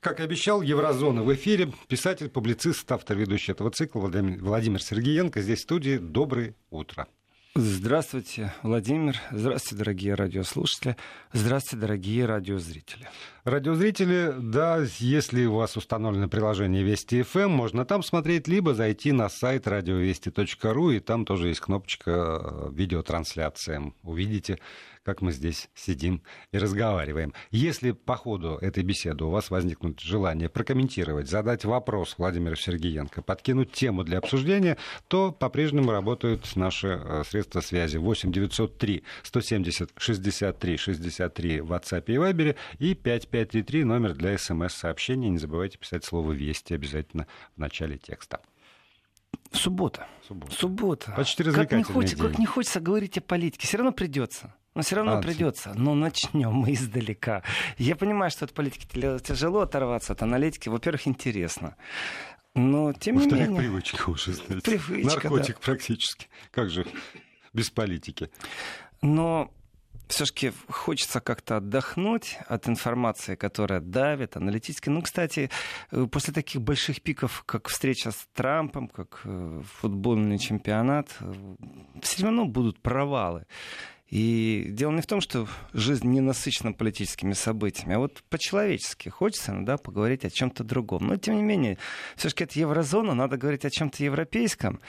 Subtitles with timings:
[0.00, 1.72] Как и обещал, Еврозона в эфире.
[1.88, 5.96] Писатель, публицист, автор ведущий этого цикла Владимир, Сергеенко здесь в студии.
[5.98, 7.06] Доброе утро.
[7.54, 9.20] Здравствуйте, Владимир.
[9.30, 10.96] Здравствуйте, дорогие радиослушатели.
[11.34, 13.06] Здравствуйте, дорогие радиозрители.
[13.44, 19.28] Радиозрители, да, если у вас установлено приложение Вести ФМ, можно там смотреть, либо зайти на
[19.28, 23.92] сайт радиовести.ру, и там тоже есть кнопочка э, видеотрансляция.
[24.02, 24.58] Увидите
[25.04, 26.22] как мы здесь сидим
[26.52, 27.32] и разговариваем.
[27.50, 33.72] Если по ходу этой беседы у вас возникнут желание прокомментировать, задать вопрос Владимиру Сергеенко, подкинуть
[33.72, 34.76] тему для обсуждения,
[35.08, 42.14] то по-прежнему работают наши э, средства связи 8 903 170 63 63 в WhatsApp и
[42.14, 45.28] Viber и 5533 номер для смс-сообщений.
[45.28, 48.40] Не забывайте писать слово «Вести» обязательно в начале текста.
[49.52, 50.06] Суббота.
[50.26, 50.54] Суббота.
[50.54, 51.12] Суббота.
[51.16, 54.54] Почти как не, хочется, как не хочется говорить о политике, все равно придется.
[54.74, 55.72] Но все равно а, придется.
[55.74, 57.42] Но начнем мы издалека.
[57.76, 58.86] Я понимаю, что от политики
[59.22, 60.68] тяжело оторваться, от аналитики.
[60.70, 61.76] Во-первых, интересно.
[62.54, 63.58] Но тем не менее...
[63.58, 64.62] привычка уже, знаете.
[64.62, 65.60] Привычка, Наркотик да.
[65.62, 66.28] практически.
[66.50, 66.86] Как же
[67.52, 68.30] без политики?
[69.02, 69.52] Но
[70.12, 74.88] все-таки хочется как-то отдохнуть от информации, которая давит, аналитически.
[74.88, 75.50] Ну, кстати,
[75.90, 81.32] э, после таких больших пиков, как встреча с Трампом, как э, футбольный чемпионат, э,
[82.02, 83.46] все равно будут провалы.
[84.12, 89.52] И дело не в том, что жизнь не насыщена политическими событиями, а вот по-человечески хочется
[89.52, 91.06] иногда поговорить о чем-то другом.
[91.06, 91.78] Но, тем не менее,
[92.16, 94.80] все-таки это еврозона, надо говорить о чем-то европейском.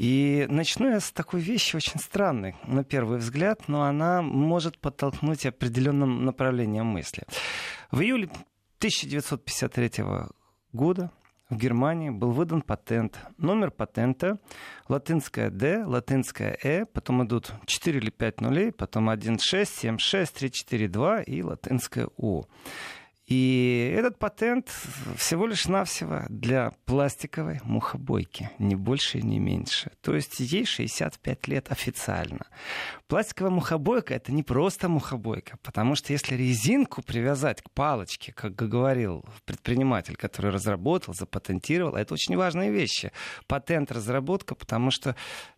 [0.00, 5.44] И начну я с такой вещи очень странной, на первый взгляд, но она может подтолкнуть
[5.44, 7.24] определенным направлением мысли.
[7.90, 8.30] В июле
[8.78, 10.04] 1953
[10.72, 11.10] года
[11.50, 13.18] в Германии был выдан патент.
[13.36, 14.38] Номер патента
[14.88, 20.34] латинская D, латинская E, потом идут 4 или 5 нулей, потом 1, 6, 7, 6,
[20.34, 22.46] 3, 4, 2 и латинская U.
[23.30, 24.68] И этот патент
[25.16, 29.92] всего лишь навсего для пластиковой мухобойки, не больше и не меньше.
[30.00, 32.46] То есть ей 65 лет официально.
[33.10, 39.24] Пластиковая мухобойка это не просто мухобойка, потому что если резинку привязать к палочке, как говорил
[39.44, 43.10] предприниматель, который разработал, запатентировал, это очень важные вещи.
[43.48, 45.16] Патент, разработка, потому что,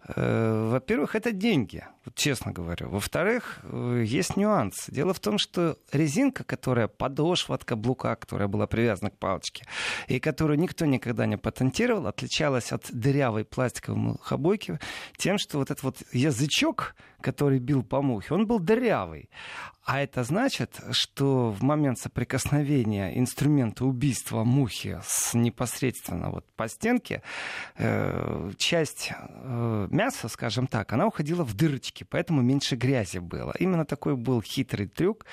[0.08, 2.88] э, во-первых, это деньги, вот честно говорю.
[2.88, 4.86] Во-вторых, э, есть нюанс.
[4.88, 9.66] Дело в том, что резинка, которая подошва от каблука, которая была привязана к палочке,
[10.08, 14.80] и которую никто никогда не патентировал, отличалась от дырявой пластиковой мухобойки
[15.18, 19.28] тем, что вот этот вот язычок, который бил по мухе, он был дырявый.
[19.84, 27.22] А это значит, что в момент соприкосновения инструмента убийства мухи с непосредственно вот по стенке,
[27.76, 33.54] э, часть э, мяса, скажем так, она уходила в дырочки, поэтому меньше грязи было.
[33.58, 35.26] Именно такой был хитрый трюк.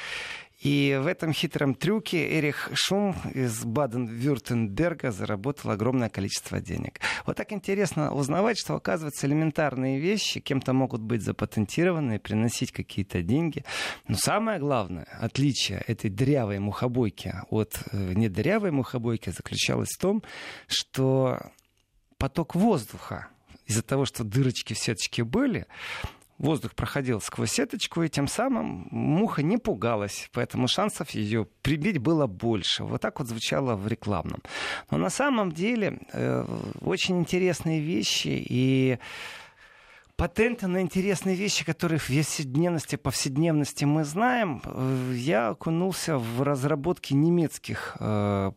[0.60, 7.00] И в этом хитром трюке Эрих Шум из Баден-Вюртенберга заработал огромное количество денег.
[7.26, 13.64] Вот так интересно узнавать, что, оказывается, элементарные вещи кем-то могут быть запатентированы приносить какие-то деньги.
[14.10, 20.24] Но самое главное отличие этой дырявой мухобойки от э, недырявой мухобойки заключалось в том,
[20.68, 21.40] что
[22.18, 23.30] поток воздуха
[23.66, 25.68] из-за того, что дырочки в сеточке были,
[26.40, 32.26] воздух проходил сквозь сеточку, и тем самым муха не пугалась, поэтому шансов ее прибить было
[32.26, 32.84] больше.
[32.84, 34.42] Вот так вот звучало в рекламном.
[34.90, 36.46] Но на самом деле э,
[36.82, 38.98] очень интересные вещи, и
[40.16, 47.14] патенты на интересные вещи, которые в повседневности, повседневности мы знаем, э, я окунулся в разработки
[47.14, 48.52] немецких э,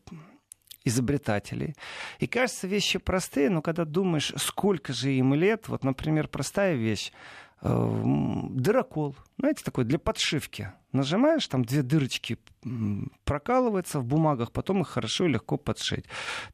[0.84, 1.74] изобретателей.
[2.18, 7.12] И кажется, вещи простые, но когда думаешь, сколько же им лет, вот, например, простая вещь,
[7.62, 10.72] дырокол, знаете, такой для подшивки.
[10.90, 12.38] Нажимаешь, там две дырочки
[13.24, 16.04] прокалываются в бумагах, потом их хорошо и легко подшить.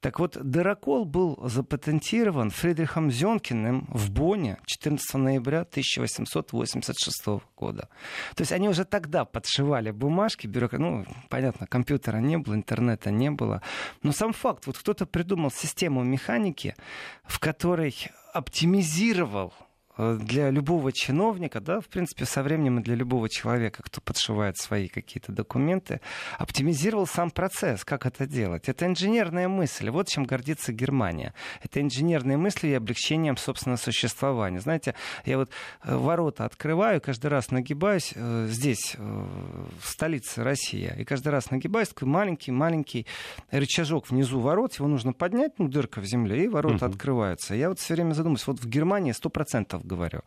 [0.00, 7.88] Так вот, дырокол был запатентирован Фридрихом Зенкиным в Бонне 14 ноября 1886 года.
[8.36, 10.78] То есть они уже тогда подшивали бумажки, бюрокра...
[10.78, 13.62] ну, понятно, компьютера не было, интернета не было.
[14.02, 16.76] Но сам факт, вот кто-то придумал систему механики,
[17.24, 17.96] в которой
[18.32, 19.67] оптимизировал Э,
[19.98, 24.88] для любого чиновника, да, в принципе, со временем и для любого человека, кто подшивает свои
[24.88, 26.00] какие-то документы,
[26.38, 28.68] оптимизировал сам процесс, как это делать.
[28.68, 29.90] Это инженерная мысль.
[29.90, 31.34] Вот чем гордится Германия.
[31.62, 34.60] Это инженерные мысли и облегчением собственного существования.
[34.60, 35.50] Знаете, я вот
[35.82, 41.88] э, ворота открываю, каждый раз нагибаюсь э, здесь, в столице России, и каждый раз нагибаюсь,
[41.88, 43.06] такой маленький-маленький
[43.50, 46.90] рычажок внизу ворот, его нужно поднять, ну, дырка в земле, и ворота uh-huh.
[46.90, 47.54] открываются.
[47.54, 50.22] Я вот все время задумываюсь, вот в Германии 100% говорю.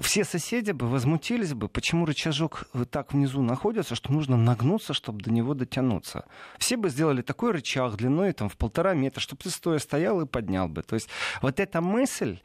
[0.00, 5.30] все соседи бы возмутились бы, почему рычажок так внизу находится, что нужно нагнуться, чтобы до
[5.30, 6.24] него дотянуться.
[6.58, 10.26] Все бы сделали такой рычаг длиной там, в полтора метра, чтобы ты стоя стоял и
[10.26, 10.82] поднял бы.
[10.82, 11.08] То есть
[11.42, 12.38] вот эта мысль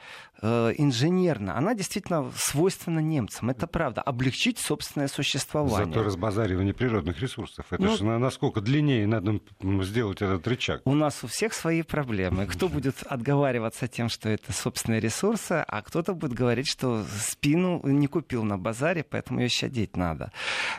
[0.44, 3.50] э, инженерна, она действительно свойственна немцам.
[3.50, 4.01] Это правда.
[4.01, 5.86] Облегчить собственное существование.
[5.86, 7.66] Зато разбазаривание природных ресурсов.
[7.72, 9.40] Это ну, же насколько длиннее надо
[9.84, 10.81] сделать этот рычаг.
[10.86, 12.45] У нас у всех свои проблемы.
[12.54, 18.07] Кто будет отговариваться тем, что это собственные ресурсы, а кто-то будет говорить, что спину не
[18.07, 20.31] купил на базаре, поэтому ее щадить надо.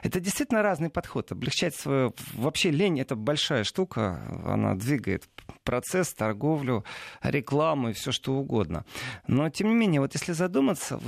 [0.03, 1.33] Это действительно разный подход.
[1.33, 2.15] Облегчать свою...
[2.35, 4.21] Вообще лень— это большая штука.
[4.45, 5.25] Она двигает
[5.65, 6.85] процесс, торговлю,
[7.23, 8.85] рекламу и все что угодно.
[9.27, 11.01] Но, тем не менее, вот если задуматься,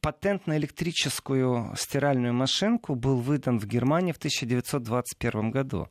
[0.00, 5.88] патент на электрическую стиральную машинку был выдан в Германии в 1921 году.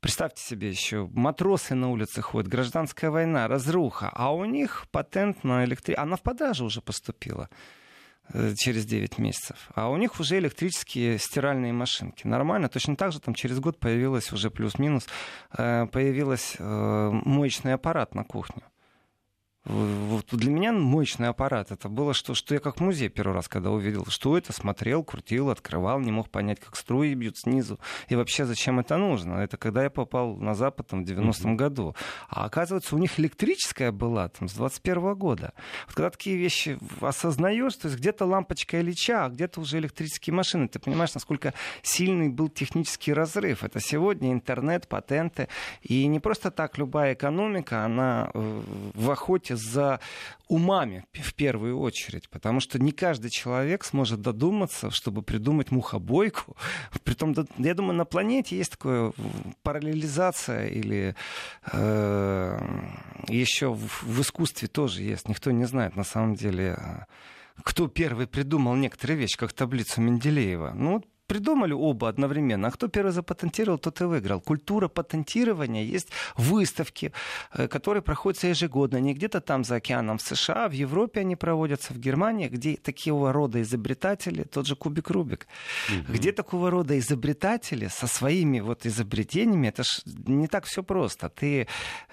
[0.00, 5.64] Представьте себе еще, матросы на улице ходят, гражданская война, разруха, а у них патент на
[5.64, 7.48] электричество, она в продажу уже поступила
[8.56, 9.68] через 9 месяцев.
[9.74, 12.26] А у них уже электрические стиральные машинки.
[12.26, 12.68] Нормально.
[12.68, 15.06] Точно так же там через год появилась уже плюс-минус,
[15.56, 18.62] э, появилась э, моечный аппарат на кухню.
[19.64, 21.70] Вот для меня мощный аппарат.
[21.70, 25.48] Это было, что, что я как музей первый раз, когда увидел, что это, смотрел, крутил,
[25.48, 27.80] открывал, не мог понять, как струи бьют снизу.
[28.08, 29.36] И вообще, зачем это нужно?
[29.36, 31.96] Это когда я попал на Запад там, в 90-м году.
[32.28, 35.54] А оказывается, у них электрическая была там, с 21 -го года.
[35.86, 40.68] Вот когда такие вещи осознаешь, то есть где-то лампочка Ильича, а где-то уже электрические машины,
[40.68, 43.64] ты понимаешь, насколько сильный был технический разрыв.
[43.64, 45.48] Это сегодня интернет, патенты.
[45.80, 48.62] И не просто так любая экономика, она э,
[48.94, 50.00] в охоте за
[50.48, 56.56] умами в первую очередь, потому что не каждый человек сможет додуматься, чтобы придумать мухобойку.
[57.04, 59.12] Притом, я думаю, на планете есть такое
[59.62, 61.14] параллелизация или
[61.72, 62.58] э,
[63.28, 65.28] еще в, в искусстве тоже есть.
[65.28, 67.06] Никто не знает на самом деле
[67.62, 70.72] кто первый придумал некоторые вещи, как таблицу Менделеева.
[70.74, 72.68] Ну, придумали оба одновременно.
[72.68, 74.40] А кто первый запатентировал, тот и выиграл.
[74.40, 77.12] Культура патентирования есть выставки,
[77.52, 78.98] э, которые проходят ежегодно.
[78.98, 83.32] Не где-то там за океаном в США, в Европе они проводятся, в Германии, где такого
[83.32, 85.46] рода изобретатели, тот же Кубик Рубик,
[85.88, 86.12] угу.
[86.12, 91.28] где такого рода изобретатели со своими вот изобретениями, это ж не так все просто.
[91.28, 91.66] Ты,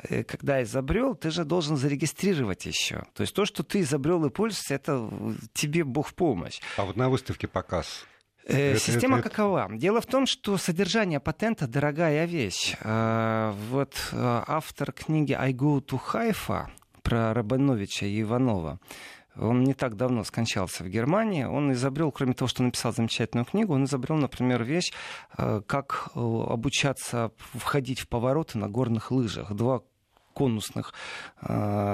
[0.03, 3.03] э, когда изобрел, ты же должен зарегистрировать еще.
[3.13, 5.09] То есть то, что ты изобрел и пользуешься, это
[5.53, 6.59] тебе Бог в помощь.
[6.77, 8.05] А вот на выставке показ
[8.45, 9.67] Э, система это, какова?
[9.71, 12.75] Дело в том, что содержание патента дорогая вещь.
[12.81, 16.67] Э, вот э, автор книги «I go to Haifa»
[17.03, 18.79] про Рабановича и Иванова,
[19.35, 21.45] он не так давно скончался в Германии.
[21.45, 24.91] Он изобрел, кроме того, что написал замечательную книгу, он изобрел, например, вещь,
[25.35, 29.53] как обучаться входить в повороты на горных лыжах.
[29.53, 29.83] Два
[30.33, 30.93] конусных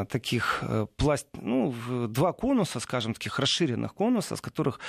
[0.09, 0.63] таких
[0.95, 1.27] пласт...
[1.39, 1.73] ну,
[2.07, 4.79] два конуса, скажем, таких расширенных конуса, с которых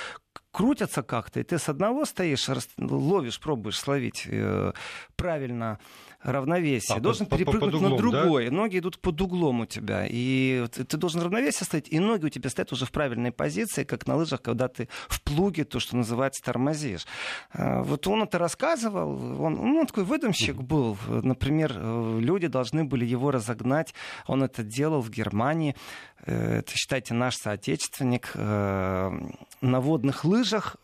[0.51, 4.73] крутятся как-то, и ты с одного стоишь, ловишь, пробуешь словить э,
[5.15, 5.79] правильно
[6.21, 6.97] равновесие.
[6.97, 8.49] А, должен по, перепрыгнуть по, углом, на другой.
[8.49, 8.55] Да?
[8.55, 10.05] Ноги идут под углом у тебя.
[10.09, 13.83] И ты, ты должен равновесие стоять, и ноги у тебя стоят уже в правильной позиции,
[13.83, 17.05] как на лыжах, когда ты в плуге, то, что называется, тормозишь.
[17.53, 20.97] Э, вот он это рассказывал, он, ну, он такой выдумщик был.
[21.07, 23.93] Например, э, люди должны были его разогнать.
[24.27, 25.75] Он это делал в Германии.
[26.25, 28.31] Э, это, считайте, наш соотечественник.
[28.35, 30.77] На водных лыжах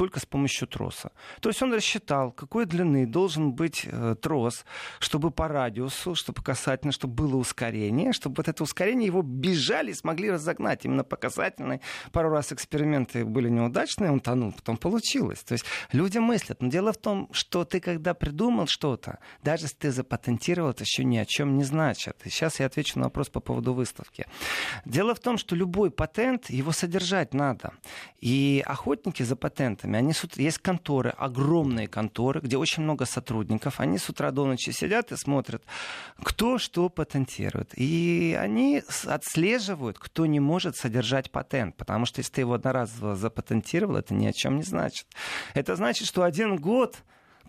[0.00, 1.12] только с помощью троса.
[1.40, 4.64] То есть он рассчитал, какой длины должен быть э, трос,
[4.98, 10.30] чтобы по радиусу, чтобы касательно, чтобы было ускорение, чтобы вот это ускорение его бежали, смогли
[10.30, 11.82] разогнать именно по касательной.
[12.12, 15.40] Пару раз эксперименты были неудачные, он тонул, потом получилось.
[15.40, 16.62] То есть люди мыслят.
[16.62, 21.04] Но дело в том, что ты когда придумал что-то, даже если ты запатентировал, это еще
[21.04, 22.16] ни о чем не значит.
[22.24, 24.24] И сейчас я отвечу на вопрос по поводу выставки.
[24.86, 27.74] Дело в том, что любой патент, его содержать надо.
[28.22, 29.98] И охотники за патентами ребятами.
[29.98, 30.26] Они с.
[30.36, 33.80] Есть конторы, огромные конторы, где очень много сотрудников.
[33.80, 35.62] Они с утра до ночи сидят и смотрят,
[36.22, 37.72] кто что патентирует.
[37.76, 41.76] И они отслеживают, кто не может содержать патент.
[41.76, 45.06] Потому что если ты его одноразово запатентировал, это ни о чем не значит.
[45.54, 46.96] Это значит, что один год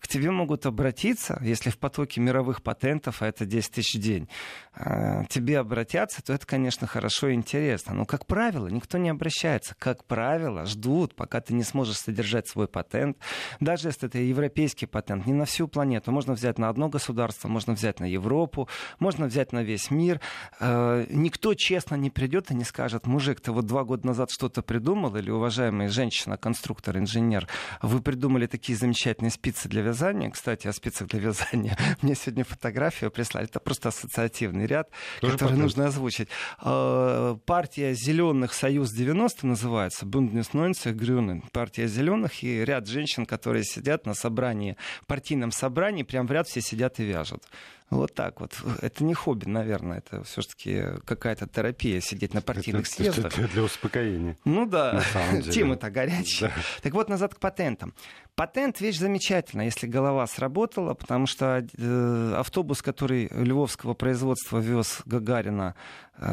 [0.02, 4.28] к тебе могут обратиться, если в потоке мировых патентов, а это 10 тысяч в день,
[4.74, 7.94] а, тебе обратятся, то это, конечно, хорошо и интересно.
[7.94, 9.76] Но, как правило, никто не обращается.
[9.78, 13.18] Как правило, ждут, пока ты не сможешь содержать свой патент.
[13.60, 16.12] Даже если это европейский патент, не на всю планету.
[16.12, 18.68] Можно взять на одно государство, можно взять на Европу,
[18.98, 20.20] можно взять на весь мир.
[20.60, 24.64] А, никто честно не придет и не скажет, мужик, ты вот два года назад что-то
[24.64, 27.48] придумал, или уважаемая женщина, конструктор, инженер,
[27.84, 30.30] вы придумали такие замечательные спицы для вязания.
[30.30, 31.78] Кстати, о спицах для вязания.
[32.02, 33.46] Мне сегодня фотографию прислали.
[33.46, 35.64] Это просто ассоциативный ряд, Тоже который патент.
[35.64, 36.30] нужно озвучить.
[36.60, 40.06] А, партия зеленых Союз 90 называется.
[40.06, 41.44] Бунднес Грюнен.
[41.52, 46.62] Партия зеленых и ряд женщин, которые сидят на собрании, партийном собрании, прям в ряд все
[46.62, 47.44] сидят и вяжут.
[47.92, 48.54] Вот так вот.
[48.82, 53.38] Это не хобби, наверное, это все-таки какая-то терапия сидеть на партийных это, съездах.
[53.38, 54.38] Это для успокоения.
[54.46, 55.04] Ну да,
[55.52, 56.54] тема-то горячая.
[56.56, 56.62] Да.
[56.84, 57.94] Так вот, назад к патентам.
[58.42, 65.76] Патент вещь замечательная, если голова сработала, потому что э, автобус, который львовского производства вез Гагарина
[66.18, 66.24] э,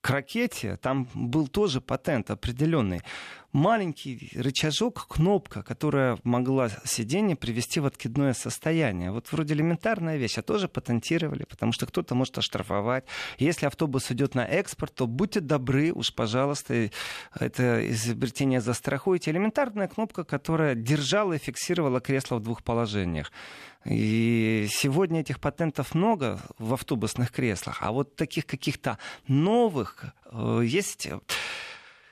[0.00, 3.02] к ракете, там был тоже патент определенный.
[3.52, 9.10] Маленький рычажок, кнопка, которая могла сиденье привести в откидное состояние.
[9.10, 13.04] Вот вроде элементарная вещь, а тоже патентировали, потому что кто-то может оштрафовать.
[13.38, 16.90] Если автобус идет на экспорт, то будьте добры, уж, пожалуйста,
[17.40, 19.30] это изобретение застрахуйте.
[19.30, 23.32] Элементарная кнопка, которая держала и фиксировала кресло в двух положениях.
[23.86, 31.08] И сегодня этих патентов много в автобусных креслах, а вот таких каких-то новых э, есть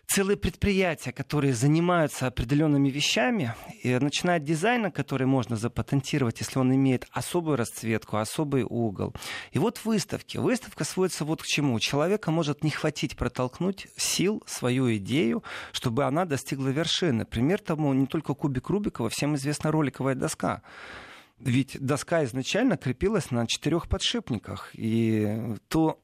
[0.06, 6.74] целые предприятия, которые занимаются определенными вещами, и начиная от дизайна, который можно запатентировать, если он
[6.74, 9.14] имеет особую расцветку, особый угол.
[9.52, 10.38] И вот выставки.
[10.38, 11.78] Выставка сводится вот к чему.
[11.80, 17.24] Человека может не хватить протолкнуть сил, свою идею, чтобы она достигла вершины.
[17.24, 20.62] Пример тому не только кубик Рубикова, всем известна роликовая доска.
[21.38, 24.70] Ведь доска изначально крепилась на четырех подшипниках.
[24.72, 26.00] И то,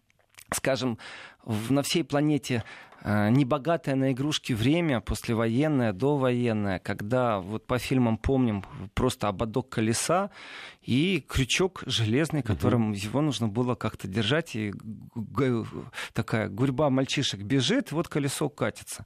[0.52, 0.98] скажем,
[1.44, 2.64] на всей планете
[3.06, 10.30] небогатое на игрушки время, послевоенное, довоенное, когда, вот по фильмам помним, просто ободок колеса
[10.86, 12.96] и крючок железный, которым uh-huh.
[12.96, 14.72] его нужно было как-то держать, и
[16.12, 19.04] такая гурьба мальчишек бежит, вот колесо катится.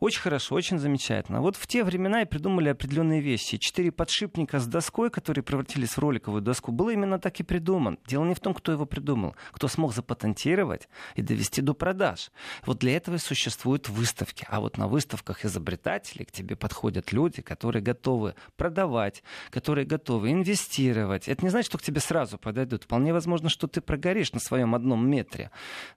[0.00, 1.40] Очень хорошо, очень замечательно.
[1.40, 3.56] Вот в те времена и придумали определенные вещи.
[3.56, 7.98] Четыре подшипника с доской, которые превратились в роликовую доску, было именно так и придуман.
[8.06, 12.30] Дело не в том, кто его придумал, кто смог запатентировать и довести до продаж.
[12.66, 14.46] Вот для этого и существуют выставки.
[14.50, 21.13] А вот на выставках изобретателей к тебе подходят люди, которые готовы продавать, которые готовы инвестировать.
[21.14, 22.84] Это не значит, что к тебе сразу подойдут.
[22.84, 25.50] Вполне возможно, что ты прогоришь на своем одном метре,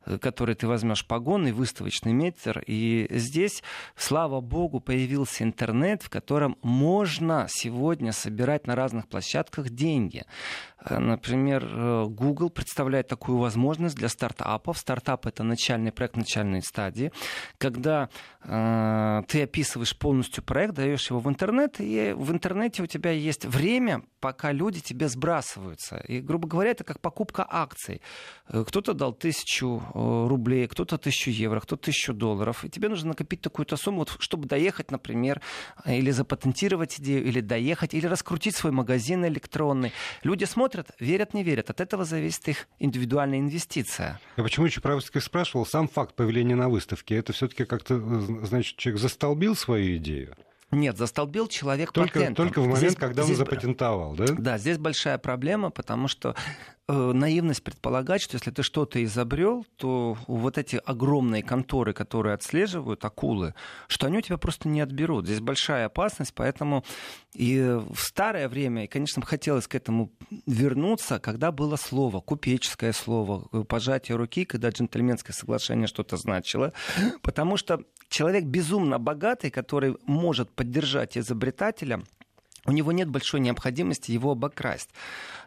[0.06, 2.64] э, который ты возьмешь погонный выставочный метр.
[2.68, 3.64] И здесь,
[3.96, 10.26] слава богу, появился интернет, в котором можно сегодня собирать на разных площадках деньги.
[10.90, 14.78] Э, например, э, Google представляет такую возможность для стартапов.
[14.78, 17.12] Стартап— это начальный проект начальной стадии,
[17.58, 18.10] когда
[18.44, 23.46] э, ты описываешь полностью проект, даешь его в интернет, и в интернете у тебя есть
[23.46, 25.98] время, пока люди тебе сбрасываются.
[26.08, 28.02] И, грубо говоря, это как покупка акций.
[28.48, 32.64] Э, кто-то дал тысячу рублей, кто-то тысячу евро, кто-то тысячу долларов.
[32.64, 35.42] И тебе нужно накопить такую-то сумму, вот, чтобы доехать, например,
[35.86, 39.92] или запатентировать идею, или доехать, или раскрутить свой магазин электронный.
[40.24, 41.70] Люди смотрят смотрят, верят, не верят.
[41.70, 44.20] От этого зависит их индивидуальная инвестиция.
[44.38, 45.66] Я почему еще про выставки спрашивал?
[45.66, 50.36] Сам факт появления на выставке, это все-таки как-то, э, значит, человек застолбил свою идею?
[50.72, 52.46] Нет, застолбил человек только, патентом.
[52.48, 54.26] Только в момент, здесь, когда здесь, он запатентовал, да?
[54.38, 56.36] Да, здесь большая проблема, потому что
[56.90, 63.04] Э, наивность предполагать, что если ты что-то изобрел, то вот эти огромные конторы, которые отслеживают
[63.04, 63.56] акулы,
[63.90, 65.26] что они у тебя просто не отберут.
[65.26, 66.86] Здесь большая опасность, поэтому
[67.34, 70.14] и в старое время, и, конечно, хотелось к этому
[70.46, 76.72] вернуться, когда было слово, купеческое слово, пожатие руки, когда джентльменское соглашение что-то значило,
[77.22, 82.04] потому что человек безумно богатый, который может поддержать изобретателя,
[82.68, 84.90] у него нет большой необходимости его обокрасть.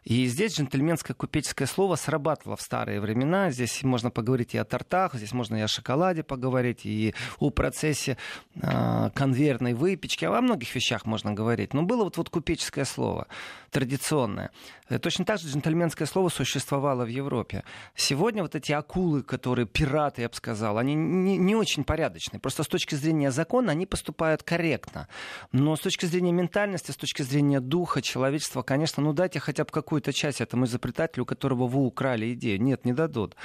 [0.04, 3.50] И здесь джентльменское купеческое слово срабатывало в старые времена.
[3.50, 8.16] Здесь можно поговорить и о тортах, здесь можно и о шоколаде поговорить, и о процессе
[8.54, 10.24] э, конвейерной выпечки.
[10.24, 11.74] О многих вещах можно говорить.
[11.74, 13.26] Но было вот, вот купеческое слово,
[13.70, 14.50] традиционное.
[14.88, 17.64] Э, точно так же джентльменское слово существовало в Европе.
[17.94, 22.40] Сегодня вот эти акулы, которые пираты, я бы сказал, они не, не очень порядочные.
[22.40, 25.08] Просто с точки зрения закона они поступают корректно.
[25.52, 29.70] Но с точки зрения ментальности, с точки зрения духа человечества, конечно, ну дайте хотя бы
[29.70, 32.60] какую-то часть этому изобретателю, которого вы украли идею.
[32.60, 33.36] Нет, не дадут.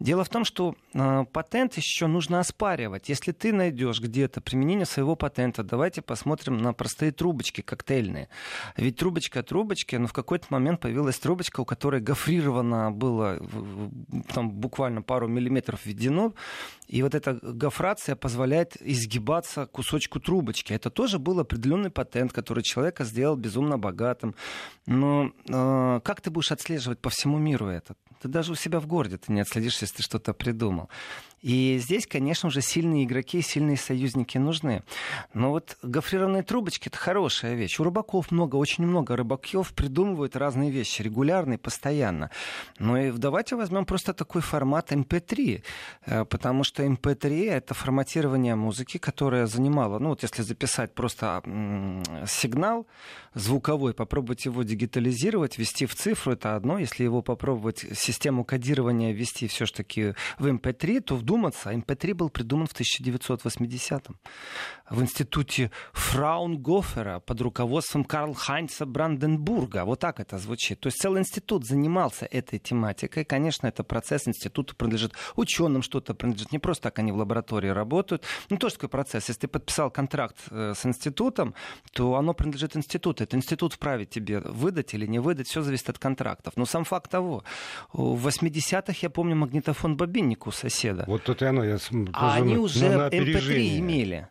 [0.00, 3.08] Дело в том, что э, патент еще нужно оспаривать.
[3.08, 8.28] Если ты найдешь где-то применение своего патента, давайте посмотрим на простые трубочки коктейльные.
[8.76, 13.38] Ведь трубочка трубочки, но в какой-то момент появилась трубочка, у которой гофрировано было
[14.34, 16.32] там буквально пару миллиметров введено,
[16.88, 20.72] и вот эта гофрация позволяет изгибаться кусочку трубочки.
[20.72, 24.34] Это тоже был определенный патент, который человека сделал безумно богатым.
[24.86, 27.94] Но э, как ты будешь отслеживать по всему миру это?
[28.22, 30.88] Ты даже у себя в городе ты не отследишь, если ты что-то придумал.
[31.42, 34.82] И здесь, конечно же, сильные игроки, сильные союзники нужны.
[35.34, 37.78] Но вот гофрированные трубочки— это хорошая вещь.
[37.78, 42.30] У рыбаков много, очень много рыбаков придумывают разные вещи, регулярно и постоянно.
[42.78, 45.62] Но и давайте возьмем просто такой формат MP3,
[46.06, 51.42] э, потому что MP3— это форматирование музыки, которое занимало, ну вот если записать просто
[52.26, 52.86] сигнал
[53.34, 56.78] звуковой, попробовать его дигитализировать, ввести в цифру, это одно.
[56.78, 62.72] Если его попробовать систему кодирования ввести все-таки в MP3, то вдуматься, MP3 был придуман в
[62.72, 64.16] 1980-м
[64.90, 69.84] в институте Фраунгофера под руководством Карл Хайнца Бранденбурга.
[69.84, 70.80] Вот так это звучит.
[70.80, 73.24] То есть целый институт занимался этой тематикой.
[73.24, 76.52] Конечно, это процесс института принадлежит ученым, что-то принадлежит.
[76.52, 78.24] Не просто так они в лаборатории работают.
[78.50, 79.28] Ну, тоже такой процесс.
[79.28, 81.54] Если ты подписал контракт э, с институтом,
[81.92, 83.24] то оно принадлежит институту.
[83.24, 85.48] Это институт вправе тебе выдать или не выдать.
[85.48, 86.54] Все зависит от контрактов.
[86.56, 87.44] Но сам факт того.
[87.92, 91.04] В 80-х, я помню, магнитофон бобинник у соседа.
[91.06, 91.64] Вот тут и оно.
[91.64, 91.78] Я
[92.12, 94.28] а они уже MP3 имели.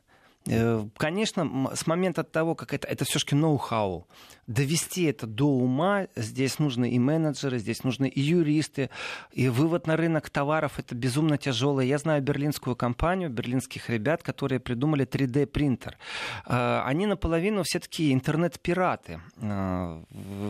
[0.49, 4.07] Э, конечно, с момента того, как это, это все-таки ноу-хау
[4.47, 8.89] довести это до ума, здесь нужны и менеджеры, здесь нужны и юристы,
[9.33, 11.81] и вывод на рынок товаров это безумно тяжело.
[11.81, 15.97] Я знаю берлинскую компанию, берлинских ребят, которые придумали 3D-принтер.
[16.45, 19.19] А, они наполовину все таки интернет-пираты.
[19.41, 20.01] А,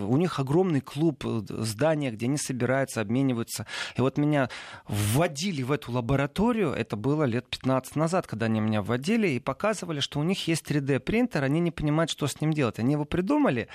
[0.07, 3.65] у них огромный клуб, э, здания, где они собираются, обмениваются.
[3.95, 4.49] И вот меня
[4.87, 9.86] вводили в эту лабораторию, это было лет 15 назад, когда они меня вводили и показывали,
[10.01, 12.79] что у них есть 3D-принтер, они не понимают, что с ним делать.
[12.79, 13.67] Они его придумали,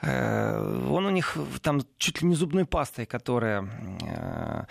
[0.00, 3.68] Э, он у них там чуть ли не зубной пастой, которая
[4.02, 4.64] э,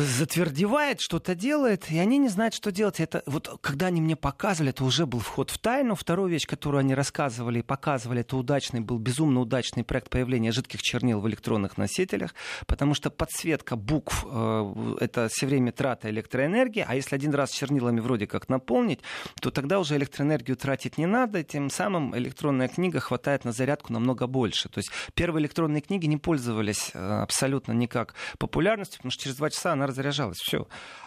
[0.00, 3.00] затвердевает, что-то делает, и они не знают, что делать.
[3.00, 5.94] Это вот когда они мне показывали, это уже был вход в тайну.
[5.94, 10.82] Вторую вещь, которую они рассказывали и показывали, это удачный был, безумно удачный проект появления жидких
[10.82, 12.34] чернил в электронных носителях,
[12.66, 18.00] потому что подсветка букв э, это все время трата электроэнергии, а если один раз чернилами
[18.00, 19.00] вроде как наполнить,
[19.40, 24.26] то тогда уже электроэнергию тратить не надо, тем самым электронная книга хватает на зарядку намного
[24.26, 24.68] больше.
[24.68, 29.50] То есть первые электронные книги не пользовались э, абсолютно никак популярностью, потому что через два
[29.50, 30.38] часа она разряжалась.
[30.38, 30.66] Все.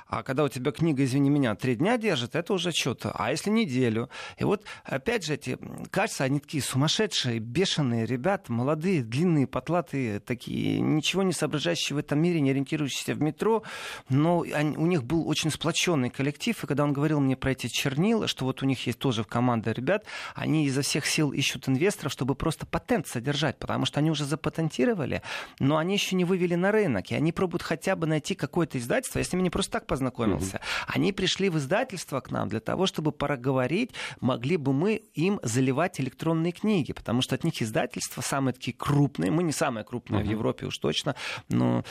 [0.09, 3.11] А когда у тебя книга, извини меня, три дня держит, это уже что-то.
[3.13, 4.09] А если неделю?
[4.39, 5.59] И вот, опять же, эти,
[5.91, 12.19] кажется, они такие сумасшедшие, бешеные ребята, молодые, длинные, потлатые, такие, ничего не соображающие в этом
[12.19, 13.61] мире, не ориентирующиеся в метро.
[14.09, 16.63] Но они, у них был очень сплоченный коллектив.
[16.63, 19.73] И когда он говорил мне про эти чернила, что вот у них есть тоже команда
[19.73, 24.25] ребят, они изо всех сил ищут инвесторов, чтобы просто патент содержать, потому что они уже
[24.25, 25.21] запатентировали,
[25.59, 27.11] но они еще не вывели на рынок.
[27.11, 29.19] И они пробуют хотя бы найти какое-то издательство.
[29.19, 30.57] Я с ними не просто так познакомился.
[30.57, 30.95] Угу.
[30.95, 35.99] Они пришли в издательство к нам для того, чтобы проговорить, могли бы мы им заливать
[35.99, 40.27] электронные книги, потому что от них издательства самые такие крупные, мы не самые крупные угу.
[40.27, 41.15] в Европе уж точно,
[41.49, 41.83] но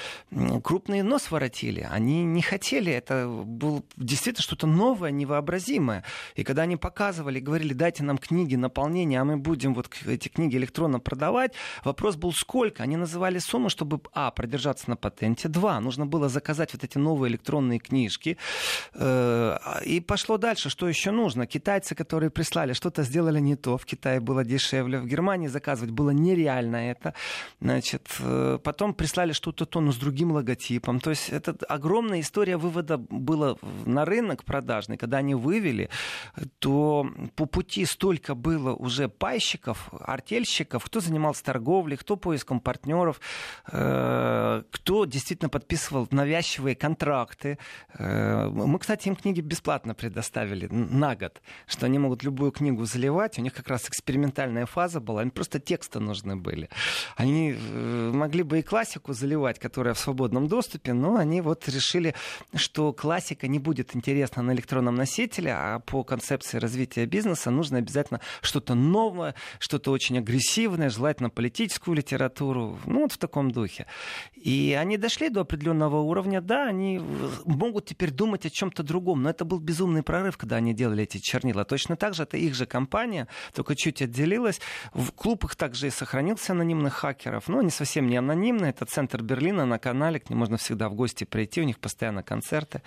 [0.64, 1.86] крупные нос воротили.
[1.90, 6.04] Они не хотели, это было действительно что-то новое, невообразимое.
[6.34, 10.56] И когда они показывали, говорили, дайте нам книги, наполнение, а мы будем вот эти книги
[10.56, 11.52] электронно продавать,
[11.84, 12.82] вопрос был сколько?
[12.82, 17.30] Они называли сумму, чтобы, а, продержаться на патенте, два, нужно было заказать вот эти новые
[17.30, 18.36] электронные книги, книжки.
[18.94, 21.46] Э, и пошло дальше, что еще нужно.
[21.46, 23.76] Китайцы, которые прислали, что-то сделали не то.
[23.76, 27.14] В Китае было дешевле, в Германии заказывать было нереально это.
[27.60, 31.00] Значит, э, потом прислали что-то то, но с другим логотипом.
[31.00, 33.56] То есть это огромная история вывода была
[33.86, 34.96] на рынок продажный.
[34.96, 35.88] Когда они вывели,
[36.58, 43.20] то по пути столько было уже пайщиков, артельщиков, кто занимался торговлей, кто поиском партнеров,
[43.72, 47.58] э, кто действительно подписывал навязчивые контракты
[47.98, 53.38] мы, кстати, им книги бесплатно предоставили на год, что они могут любую книгу заливать.
[53.38, 56.68] У них как раз экспериментальная фаза была, им просто тексты нужны были.
[57.16, 62.14] Они э, могли бы и классику заливать, которая в свободном доступе, но они вот решили,
[62.54, 68.20] что классика не будет интересна на электронном носителе, а по концепции развития бизнеса нужно обязательно
[68.42, 73.86] что-то новое, что-то очень агрессивное, желательно политическую литературу, ну вот в таком духе.
[74.34, 77.00] И они дошли до определенного уровня, да, они
[77.44, 79.22] могут теперь думать о чем-то другом.
[79.22, 81.64] Но это был безумный прорыв, когда они делали эти чернила.
[81.64, 84.60] Точно так же это их же компания, только чуть отделилась.
[84.92, 87.48] В клубах также и сохранился анонимных хакеров.
[87.48, 88.70] Но они совсем не анонимные.
[88.70, 90.20] Это центр Берлина на канале.
[90.20, 91.60] К ним можно всегда в гости прийти.
[91.60, 92.82] У них постоянно концерты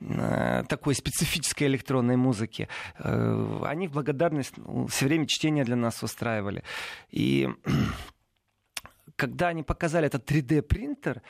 [0.00, 2.68] э, такой специфической электронной музыки.
[2.98, 6.62] Э, они в благодарность ну, все время чтения для нас устраивали.
[7.10, 7.48] И
[9.16, 11.22] когда они показали этот 3D-принтер,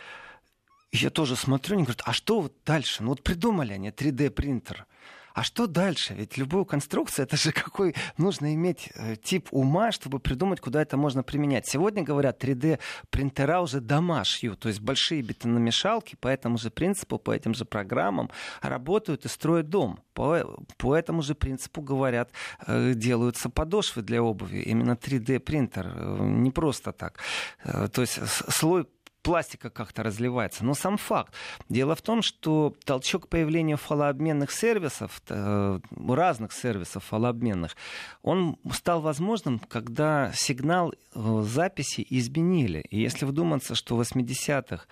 [0.93, 3.03] я тоже смотрю, они говорят, а что вот дальше?
[3.03, 4.87] Ну вот придумали они 3D принтер.
[5.39, 6.15] А что дальше?
[6.15, 10.97] Ведь любую конструкцию, это же какой нужно иметь э, тип ума, чтобы придумать, куда это
[10.97, 11.65] можно применять.
[11.69, 17.31] Сегодня, говорят, 3D-принтера уже дома шьют, то есть большие бетономешалки по этому же принципу, по
[17.33, 18.31] этим же программам
[18.63, 20.01] работают и строят дом.
[20.13, 22.33] По, по этому же принципу, говорят,
[22.67, 24.63] э, делаются подошвы для обуви.
[24.63, 27.21] Именно 3D-принтер, э, не просто так.
[27.63, 28.19] То есть
[28.51, 28.89] слой
[29.29, 30.65] пластика как-то разливается.
[30.65, 31.35] Но сам факт.
[31.69, 37.77] Дело в том, что толчок появления фалообменных сервисов, э, разных сервисов фалообменных,
[38.23, 42.87] он стал возможным, когда сигнал э, записи изменили.
[42.89, 44.87] И если вдуматься, что в 80-х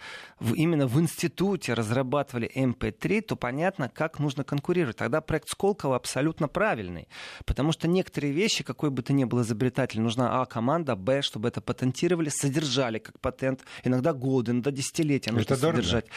[0.54, 4.98] именно в институте разрабатывали MP3, то понятно, как нужно конкурировать.
[4.98, 7.08] Тогда проект Сколково абсолютно правильный.
[7.46, 11.48] Потому что некоторые вещи, какой бы то ни был изобретатель, нужна А команда, Б, чтобы
[11.48, 13.64] это патентировали, содержали как патент.
[13.82, 16.04] Иногда годы, до десятилетия нужно Это содержать.
[16.04, 16.16] Дорого?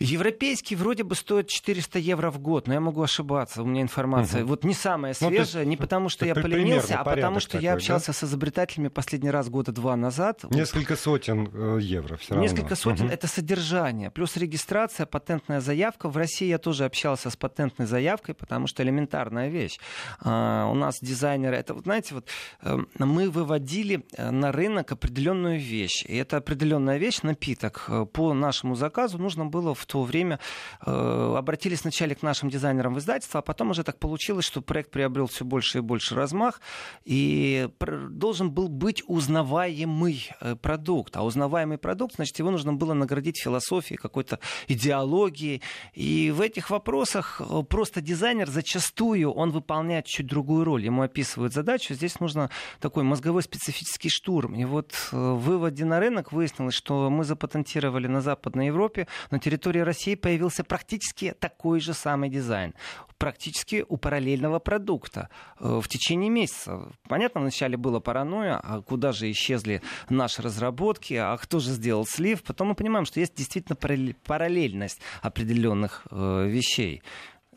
[0.00, 4.40] Европейский вроде бы стоит 400 евро в год, но я могу ошибаться, у меня информация.
[4.42, 4.48] Угу.
[4.48, 7.74] Вот не самая свежая, ну, не потому что я поленился, а потому что такой, я
[7.74, 8.12] общался да?
[8.14, 10.44] с изобретателями последний раз года два назад.
[10.48, 12.42] Несколько сотен э, евро все равно.
[12.42, 13.12] Несколько сотен угу.
[13.12, 16.08] это содержание, плюс регистрация, патентная заявка.
[16.08, 19.78] В России я тоже общался с патентной заявкой, потому что элементарная вещь.
[20.20, 22.26] А, у нас дизайнеры, это, вот, знаете, вот
[22.62, 28.76] э, мы выводили э, на рынок определенную вещь, и это определенная вещь, напиток, по нашему
[28.76, 30.38] заказу нужно было в то время
[30.86, 34.90] э, обратились вначале к нашим дизайнерам в издательство, а потом уже так получилось, что проект
[34.92, 36.60] приобрел все больше и больше размах,
[37.04, 37.68] и
[38.10, 41.16] должен был быть узнаваемый э, продукт.
[41.16, 45.60] А узнаваемый продукт, значит, его нужно было наградить философией, какой-то идеологией.
[45.94, 50.84] И в этих вопросах э, просто дизайнер зачастую, он выполняет чуть другую роль.
[50.84, 54.54] Ему описывают задачу, здесь нужно такой мозговой специфический штурм.
[54.54, 59.40] И вот э, в выводе на рынок выяснилось, что мы запатентировали на Западной Европе на
[59.40, 62.74] территории территории России появился практически такой же самый дизайн.
[63.18, 66.92] Практически у параллельного продукта э, в течение месяца.
[67.08, 72.42] Понятно, вначале было паранойя, а куда же исчезли наши разработки, а кто же сделал слив.
[72.42, 73.76] Потом мы понимаем, что есть действительно
[74.24, 77.02] параллельность определенных э, вещей.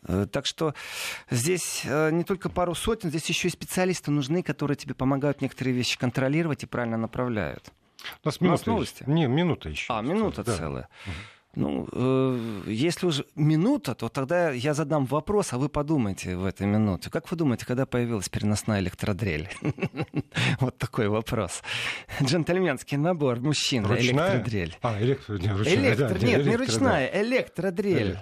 [0.07, 0.73] Э, так что
[1.31, 5.97] здесь не только пару сотен, здесь еще и специалисты нужны, которые тебе помогают некоторые вещи
[5.97, 7.71] контролировать и правильно направляют.
[8.23, 9.03] У нас, У нас новости.
[9.07, 9.85] Не, минута еще.
[9.93, 10.57] А, минута да.
[10.57, 10.89] целая.
[11.55, 16.65] Ну, э, если уже минута, то тогда я задам вопрос, а вы подумайте в этой
[16.65, 17.11] минуте.
[17.11, 19.49] Как вы думаете, когда появилась переносная электродрель?
[20.59, 21.61] Вот такой вопрос.
[22.21, 23.85] Джентльменский набор мужчин.
[23.85, 24.77] Электродрель.
[24.81, 25.79] А, электродрель.
[26.25, 28.17] Нет, не ручная, электродрель.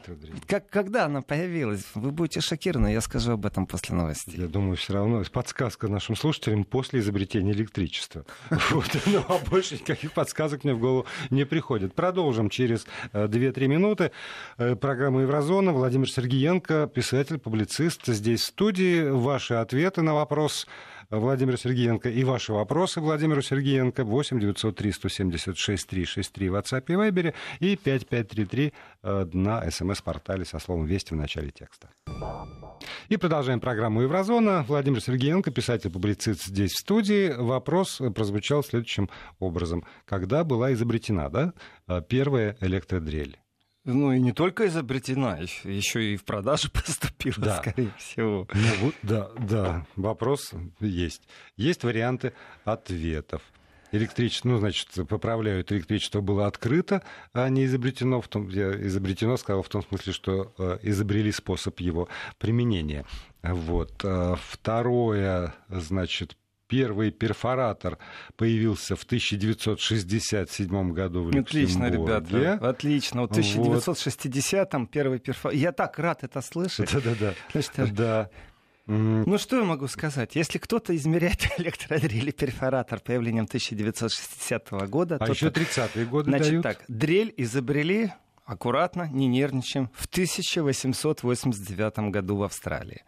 [0.69, 1.85] Когда она появилась?
[1.95, 4.35] Вы будете шокированы, я скажу об этом после новостей.
[4.37, 8.25] Я думаю, все равно подсказка нашим слушателям после изобретения электричества.
[9.05, 11.93] Ну, а больше никаких подсказок мне в голову не приходит.
[11.93, 14.11] Продолжим через э, 2-3 минуты.
[14.57, 15.71] Э, программа «Еврозона».
[15.71, 19.09] Владимир Сергеенко, писатель, публицист, здесь в студии.
[19.09, 20.67] Ваши ответы на вопрос
[21.11, 27.33] Владимира Сергеенко и ваши вопросы Владимиру Сергеенко 8 903 176 363 в WhatsApp и Viber
[27.59, 31.89] и 5533 э, на смс-портале со словом «Вести» в начале текста.
[33.09, 34.63] И продолжаем программу «Еврозона».
[34.67, 37.33] Владимир Сергеенко, писатель-публицист здесь в студии.
[37.37, 39.83] Вопрос прозвучал следующим образом.
[40.05, 41.53] Когда была изобретена да,
[41.87, 43.37] э, первая электродрель?
[43.83, 47.57] Ну и не только изобретена, еще и в продажу поступила, да.
[47.57, 48.47] скорее всего.
[48.53, 51.23] Ну, да, да, вопрос есть.
[51.57, 53.41] Есть варианты ответов.
[53.93, 58.21] Электричество, ну, значит, поправляют, электричество было открыто, а не изобретено.
[58.21, 63.05] В том, я изобретено сказал в том смысле, что э, изобрели способ его применения.
[63.43, 63.91] Вот.
[64.05, 66.37] А второе, значит,
[66.71, 67.97] Первый перфоратор
[68.37, 73.27] появился в 1967 году в Отлично, ребята, отлично.
[73.27, 75.59] В 1960-м первый перфоратор.
[75.59, 76.93] Я так рад это слышать.
[76.93, 77.33] Да-да-да.
[77.51, 78.29] Значит, да.
[78.87, 80.37] Ну, что я могу сказать?
[80.37, 85.15] Если кто-то измеряет электродрель перфоратор появлением 1960 года...
[85.15, 86.63] А то еще 30-е годы Значит дают.
[86.63, 88.13] так, дрель изобрели,
[88.45, 93.03] аккуратно, не нервничаем, в 1889 году в Австралии.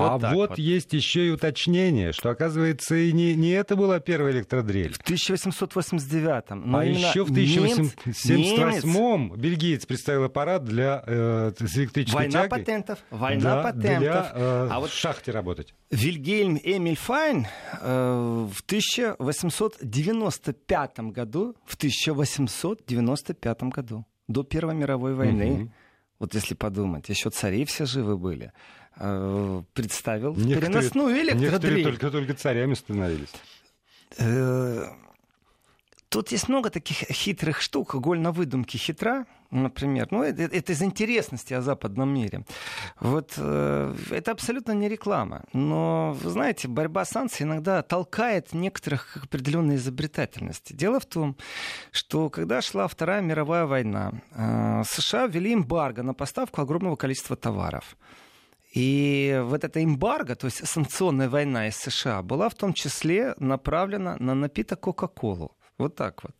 [0.00, 4.00] Вот а вот, вот есть еще и уточнение, что, оказывается, и не, не это была
[4.00, 4.92] первая электродрель.
[4.92, 6.74] В 1889-м.
[6.74, 12.58] А еще в 1878-м бельгиец представил аппарат для э, с электрической Война тягой.
[12.58, 12.98] патентов.
[13.10, 14.00] Война да, патентов.
[14.00, 15.74] Для э, а вот в шахте работать.
[15.90, 17.46] Вильгельм Эмиль Файн
[17.80, 25.72] э, в 1895 году, в 1895 году, до Первой мировой войны, угу.
[26.20, 28.52] вот если подумать, еще цари все живы были.
[28.96, 31.50] Э, представил некоторые, переносную электродрель.
[31.50, 33.32] Некоторые только, только царями становились.
[34.18, 34.86] Э,
[36.08, 37.94] тут есть много таких хитрых штук.
[37.94, 39.26] Голь на выдумке хитра.
[39.50, 40.08] например.
[40.10, 42.44] Ну, это, это из интересности о западном мире.
[43.00, 45.44] Вот э, это абсолютно не реклама.
[45.52, 50.72] Но, вы знаете, борьба с санкциями иногда толкает некоторых к определенной изобретательности.
[50.72, 51.36] Дело в том,
[51.90, 57.96] что когда шла Вторая мировая война, э, США ввели эмбарго на поставку огромного количества товаров.
[58.72, 64.16] И вот эта эмбарго, то есть санкционная война из США, была в том числе направлена
[64.18, 65.56] на напиток Кока-Колу.
[65.80, 66.32] Вот так вот.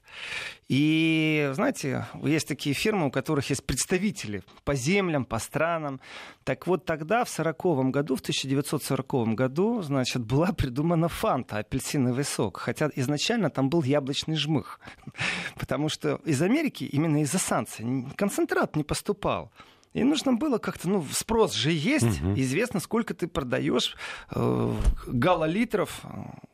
[0.68, 5.98] И, знаете, есть такие фирмы, у которых есть представители по землям, по странам.
[6.44, 12.58] Так вот тогда, в 1940 году, в 1940 году, значит, была придумана фанта, апельсиновый сок.
[12.58, 14.78] Хотя изначально там был яблочный жмых.
[15.58, 19.50] Потому что из Америки, именно из-за санкций, концентрат не поступал.
[19.92, 22.34] И нужно было как-то, ну, спрос же есть, угу.
[22.34, 23.96] известно, сколько ты продаешь
[24.30, 24.74] э,
[25.08, 26.02] галлолитров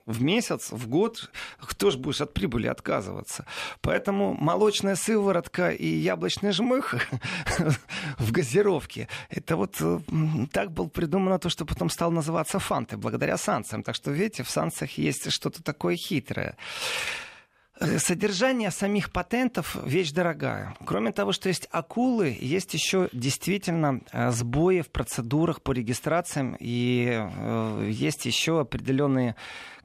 [0.07, 3.45] в месяц, в год, кто же будешь от прибыли отказываться.
[3.83, 6.95] Поэтому молочная сыворотка и яблочный жмых
[8.19, 10.01] в газировке, это вот э,
[10.53, 13.83] так было придумано то, что потом стало называться фанты, благодаря санкциям.
[13.83, 16.57] Так что, видите, в санкциях есть что-то такое хитрое.
[17.79, 20.75] Э, содержание самих патентов вещь дорогая.
[20.85, 27.07] Кроме того, что есть акулы, есть еще действительно э, сбои в процедурах по регистрациям и
[27.11, 29.37] э, есть еще определенные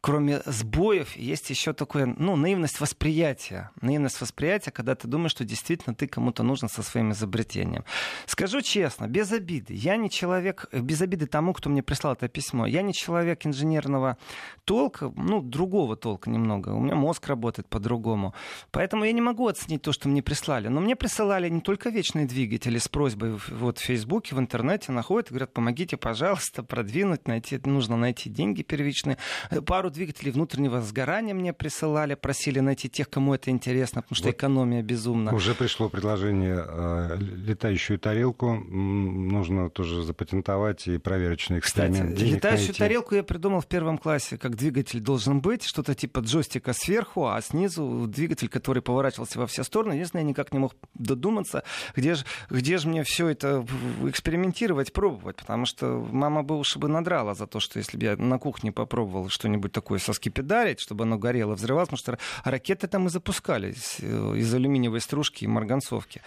[0.01, 3.69] кроме сбоев, есть еще такое, ну, наивность восприятия.
[3.81, 7.85] Наивность восприятия, когда ты думаешь, что действительно ты кому-то нужен со своим изобретением.
[8.25, 9.75] Скажу честно, без обиды.
[9.75, 12.65] Я не человек, без обиды тому, кто мне прислал это письмо.
[12.65, 14.17] Я не человек инженерного
[14.65, 16.69] толка, ну, другого толка немного.
[16.69, 18.33] У меня мозг работает по-другому.
[18.71, 20.67] Поэтому я не могу оценить то, что мне прислали.
[20.67, 25.29] Но мне присылали не только вечные двигатели с просьбой вот в Фейсбуке, в интернете находят
[25.29, 29.17] говорят, помогите, пожалуйста, продвинуть, найти, нужно найти деньги первичные.
[29.65, 34.35] Пару двигателей внутреннего сгорания мне присылали, просили найти тех, кому это интересно, потому что вот
[34.35, 35.33] экономия безумна.
[35.33, 38.53] Уже пришло предложение э, летающую тарелку.
[38.53, 42.15] Нужно тоже запатентовать и проверочный эксперимент.
[42.15, 42.79] Кстати, летающую найти.
[42.79, 45.63] тарелку я придумал в первом классе, как двигатель должен быть.
[45.63, 49.93] Что-то типа джойстика сверху, а снизу двигатель, который поворачивался во все стороны.
[49.93, 51.63] Единственное, я никак не мог додуматься,
[51.95, 53.65] где же, где же мне все это
[54.05, 55.37] экспериментировать, пробовать.
[55.37, 58.71] Потому что мама бы уж бы надрала за то, что если бы я на кухне
[58.71, 64.33] попробовал что-нибудь такое соскипидарить, чтобы оно горело, взрывалось, потому что ракеты там и запускались э,
[64.37, 66.21] из алюминиевой стружки и марганцовки.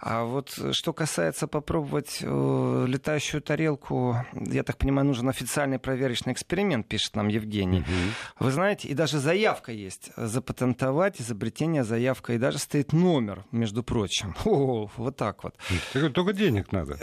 [0.00, 6.88] А вот что касается попробовать э, летающую тарелку, я так понимаю, нужен официальный проверочный эксперимент,
[6.88, 7.80] пишет нам Евгений.
[7.80, 8.44] Угу.
[8.46, 10.10] Вы знаете, и даже заявка есть.
[10.16, 14.34] Запатентовать изобретение, заявка, и даже стоит номер, между прочим.
[14.44, 15.54] О, вот так вот.
[15.92, 16.98] Только денег надо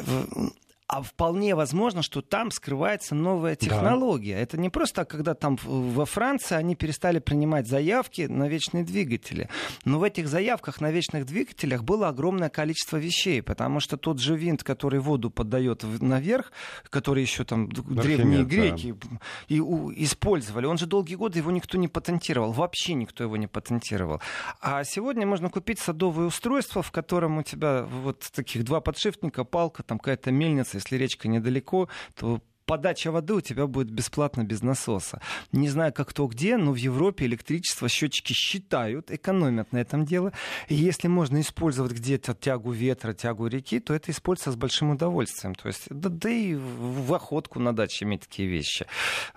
[0.92, 4.36] а вполне возможно, что там скрывается новая технология.
[4.36, 4.42] Да.
[4.42, 9.48] Это не просто когда там во Франции они перестали принимать заявки на вечные двигатели.
[9.86, 14.36] Но в этих заявках на вечных двигателях было огромное количество вещей, потому что тот же
[14.36, 16.52] винт, который воду подает наверх,
[16.90, 19.18] который еще там Архимед, древние греки да.
[19.48, 23.48] и, у, использовали, он же долгие годы его никто не патентировал, вообще никто его не
[23.48, 24.22] патентировал.
[24.60, 29.84] А сегодня можно купить садовое устройство, в котором у тебя вот таких два подшипника, палка,
[29.84, 35.20] там какая-то мельница если речка недалеко, то подача воды у тебя будет бесплатно без насоса.
[35.52, 40.32] Не знаю, как то где, но в Европе электричество счетчики считают, экономят на этом дело.
[40.70, 45.54] И если можно использовать где-то тягу ветра, тягу реки, то это используется с большим удовольствием.
[45.54, 48.86] То есть, да, да и в охотку на даче иметь такие вещи.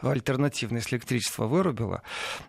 [0.00, 2.02] Альтернативно, если электричество вырубило.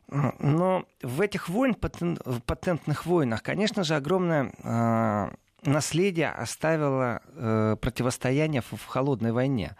[0.07, 8.85] Но в этих войн, патентных войнах, конечно же, огромная наследие оставило э, противостояние в, в
[8.85, 9.75] холодной войне.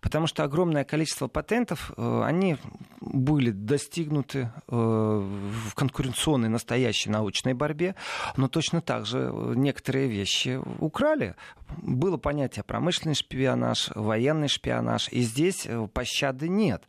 [0.00, 2.56] Потому что огромное количество патентов, э, они
[3.00, 7.94] были достигнуты э, в конкуренционной настоящей научной борьбе,
[8.36, 11.34] но точно так же некоторые вещи украли.
[11.76, 16.84] Было понятие промышленный шпионаж, военный шпионаж, и здесь э, пощады нет.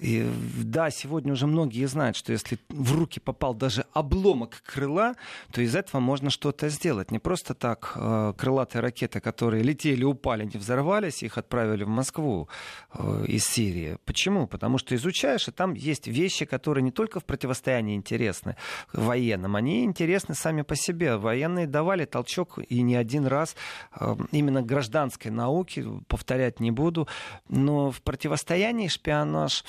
[0.00, 5.14] И, да, сегодня уже многие знают, что если в руки попал даже обломок крыла,
[5.52, 7.10] то из этого можно что-то сделать.
[7.10, 12.48] Не просто так э, крылатые ракеты, которые летели, упали, не взорвались, их отправили в Москву
[12.94, 13.98] э, из Сирии.
[14.06, 14.46] Почему?
[14.46, 18.56] Потому что изучаешь, и там есть вещи, которые не только в противостоянии интересны
[18.94, 21.18] военным, они интересны сами по себе.
[21.18, 23.54] Военные давали толчок и не один раз
[24.00, 27.06] э, именно гражданской науке, повторять не буду,
[27.50, 29.62] но в противостоянии шпионаж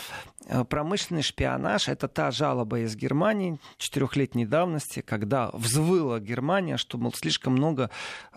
[0.69, 7.53] промышленный шпионаж— это та жалоба из Германии четырехлетней давности, когда взвыла Германия, что, мол, слишком
[7.53, 7.89] много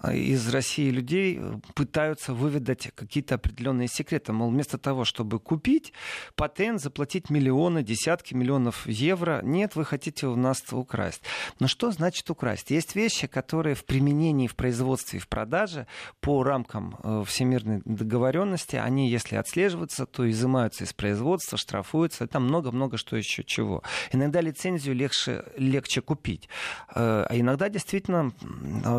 [0.02, 1.40] э, из России людей
[1.74, 4.32] пытаются выведать какие-то определенные секреты.
[4.32, 5.92] Мол, вместо того, чтобы купить
[6.36, 11.22] патент, заплатить миллионы, десятки миллионов евро, нет, вы хотите у нас украсть.
[11.58, 12.70] Но что значит украсть?
[12.70, 15.86] Есть вещи, которые в применении, в производстве, в продаже
[16.20, 23.16] по рамкам всемирной договоренности, они, если отслеживаются, то изымаются из производства, штрафуются, там много-много что
[23.16, 23.82] еще чего.
[24.12, 26.48] Иногда лицензию легче, легче купить.
[26.94, 28.32] Э, а иногда действительно,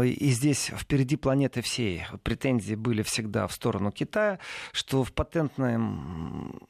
[0.03, 4.39] и здесь впереди планеты всей претензии были всегда в сторону Китая,
[4.71, 6.67] что в патентном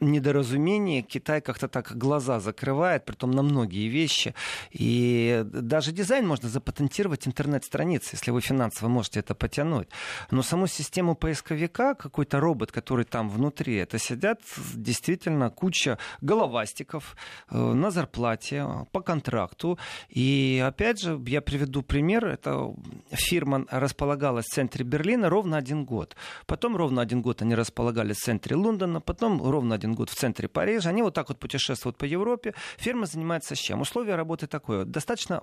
[0.00, 4.34] недоразумение Китай как-то так глаза закрывает, притом на многие вещи.
[4.70, 9.88] И даже дизайн можно запатентировать интернет-страницы, если вы финансово можете это потянуть.
[10.30, 14.40] Но саму систему поисковика, какой-то робот, который там внутри, это сидят
[14.74, 17.16] действительно куча головастиков
[17.50, 19.78] э, на зарплате, по контракту.
[20.08, 22.26] И опять же, я приведу пример.
[22.26, 22.74] Это
[23.10, 26.16] фирма располагалась в центре Берлина ровно один год.
[26.46, 30.48] Потом ровно один год они располагались в центре Лондона, потом ровно один год в центре
[30.48, 30.90] Парижа.
[30.90, 32.54] Они вот так вот путешествуют по Европе.
[32.78, 33.80] Фирма занимается чем?
[33.80, 34.84] Условия работы такое.
[34.84, 35.42] Достаточно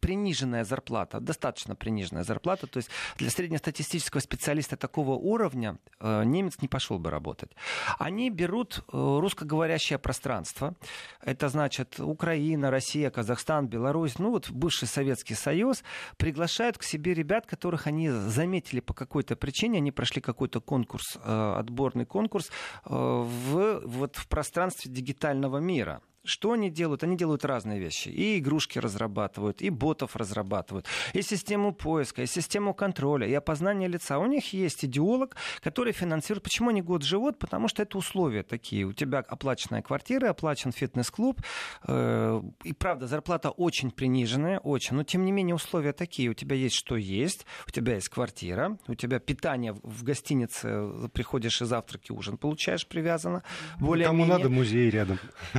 [0.00, 1.20] приниженная зарплата.
[1.20, 2.66] Достаточно приниженная зарплата.
[2.66, 7.50] То есть для среднестатистического специалиста такого уровня э, немец не пошел бы работать.
[7.98, 10.74] Они берут э, русскоговорящее пространство.
[11.22, 15.82] Это значит Украина, Россия, Казахстан, Беларусь, ну вот бывший Советский Союз,
[16.16, 21.54] приглашают к себе ребят, которых они заметили по какой-то причине, они прошли какой-то конкурс, э,
[21.58, 22.50] отборный конкурс
[22.84, 26.02] в вот в пространстве дигитального мира.
[26.24, 27.02] Что они делают?
[27.04, 28.08] Они делают разные вещи.
[28.08, 34.18] И игрушки разрабатывают, и ботов разрабатывают, и систему поиска, и систему контроля, и опознания лица.
[34.18, 36.42] У них есть идеолог, который финансирует.
[36.42, 37.38] Почему они год живут?
[37.38, 38.84] Потому что это условия такие.
[38.84, 41.42] У тебя оплаченная квартира, оплачен фитнес-клуб.
[41.86, 44.96] Э, и правда, зарплата очень приниженная, очень.
[44.96, 46.30] Но тем не менее условия такие.
[46.30, 51.60] У тебя есть что есть, у тебя есть квартира, у тебя питание в гостинице, приходишь
[51.60, 53.42] и завтраки, ужин получаешь привязано.
[53.78, 55.18] Более Кому надо музей рядом.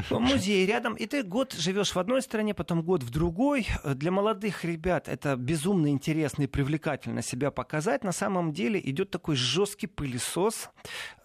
[0.09, 3.67] Музей друзей рядом, и ты год живешь в одной стране, потом год в другой.
[3.83, 8.03] Для молодых ребят это безумно интересно и привлекательно себя показать.
[8.03, 10.69] На самом деле идет такой жесткий пылесос.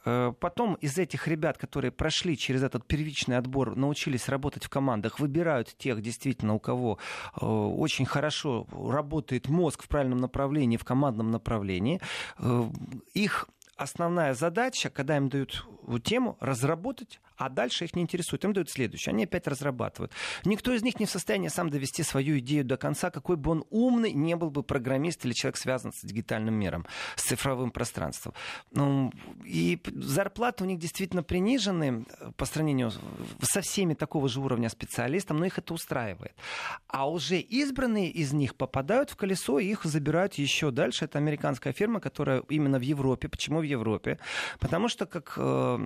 [0.04, 5.20] Э, потом из этих ребят, которые прошли через этот первичный отбор, научились работать в командах,
[5.20, 6.98] выбирают тех действительно, у кого
[7.40, 12.00] э, очень хорошо работает мозг в правильном направлении, в командном направлении.
[12.38, 12.64] Э,
[13.14, 15.66] их основная задача, когда им дают
[16.04, 18.44] тему, разработать а дальше их не интересует.
[18.44, 19.14] Им дают следующее.
[19.14, 20.12] Они опять разрабатывают.
[20.44, 23.64] Никто из них не в состоянии сам довести свою идею до конца, какой бы он
[23.70, 28.34] умный не был бы программист или человек, связан с дигитальным миром, с цифровым пространством.
[28.72, 29.10] Ну,
[29.42, 32.92] и зарплаты у них действительно принижены э, по сравнению
[33.40, 36.34] со всеми такого же уровня специалистов, но их это устраивает.
[36.88, 41.06] А уже избранные из них попадают в колесо, и их забирают еще дальше.
[41.06, 43.30] Это американская фирма, которая именно в Европе.
[43.30, 44.18] Почему в Европе?
[44.58, 45.78] Потому что, как э,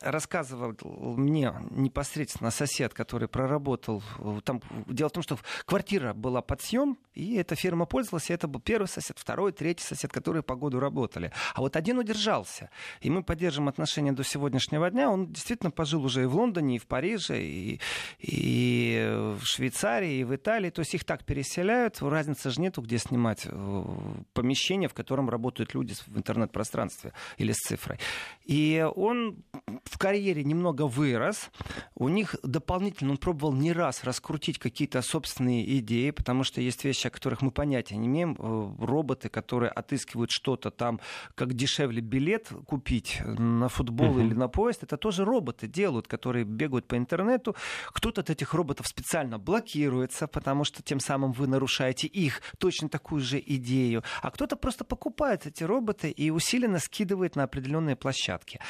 [0.00, 0.72] рассказывал
[1.02, 4.02] мне непосредственно сосед, который проработал,
[4.44, 8.48] там, дело в том, что квартира была под съем, и эта фирма пользовалась, и это
[8.48, 11.32] был первый сосед, второй, третий сосед, которые по году работали.
[11.54, 12.70] А вот один удержался.
[13.00, 15.10] И мы поддерживаем отношения до сегодняшнего дня.
[15.10, 17.80] Он действительно пожил уже и в Лондоне, и в Париже, и,
[18.18, 20.70] и в Швейцарии, и в Италии.
[20.70, 22.00] То есть их так переселяют.
[22.00, 23.84] Разницы же нету, где снимать э,
[24.32, 27.98] помещение, в котором работают люди в интернет-пространстве или с цифрой.
[28.44, 29.42] И он
[29.84, 31.50] в карьере немного вырос.
[31.94, 37.06] У них дополнительно он пробовал не раз раскрутить какие-то собственные идеи, потому что есть вещи,
[37.06, 38.36] о которых мы понятия не имеем.
[38.38, 41.00] Э, роботы, которые отыскивают что-то там,
[41.34, 44.26] как дешевле билет купить на футбол uh-huh.
[44.26, 47.56] или на поезд, это тоже роботы делают, которые бегают по интернету.
[47.88, 53.20] Кто-то от этих роботов специально блокируется, потому что тем самым вы нарушаете их точно такую
[53.20, 54.02] же идею.
[54.20, 58.60] А кто-то просто покупает эти роботы и усиленно скидывает на определенные площадки.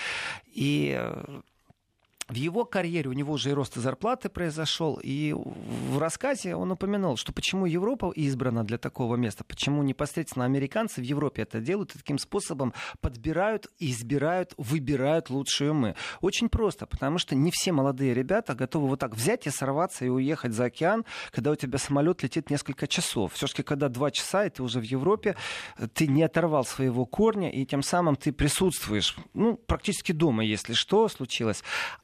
[0.46, 1.42] И э,
[2.32, 7.18] в его карьере у него уже и рост зарплаты произошел, и в рассказе он упомянул,
[7.18, 12.18] что почему Европа избрана для такого места, почему непосредственно американцы в Европе это делают, таким
[12.18, 15.94] способом подбирают, избирают, выбирают лучшие умы.
[16.22, 20.08] Очень просто, потому что не все молодые ребята готовы вот так взять и сорваться и
[20.08, 23.34] уехать за океан, когда у тебя самолет летит несколько часов.
[23.34, 25.36] Все-таки, когда два часа, и ты уже в Европе,
[25.92, 31.08] ты не оторвал своего корня, и тем самым ты присутствуешь, ну, практически дома, если что
[31.08, 31.62] случилось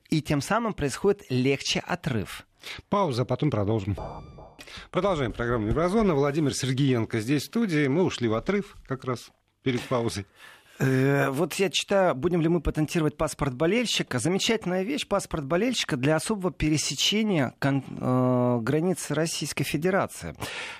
[0.08, 2.46] и тем самым происходит легче отрыв.
[2.88, 3.96] Пауза, потом продолжим.
[4.90, 6.14] Продолжаем программу Еврозона.
[6.14, 7.86] Владимир Сергеенко здесь в студии.
[7.86, 9.30] Мы ушли в отрыв как раз
[9.62, 10.26] перед паузой.
[10.78, 14.18] Э, вот я читаю, будем ли мы патентировать паспорт болельщика.
[14.18, 20.36] Замечательная вещь, паспорт болельщика для особого пересечения кон, э, границы Российской Федерации.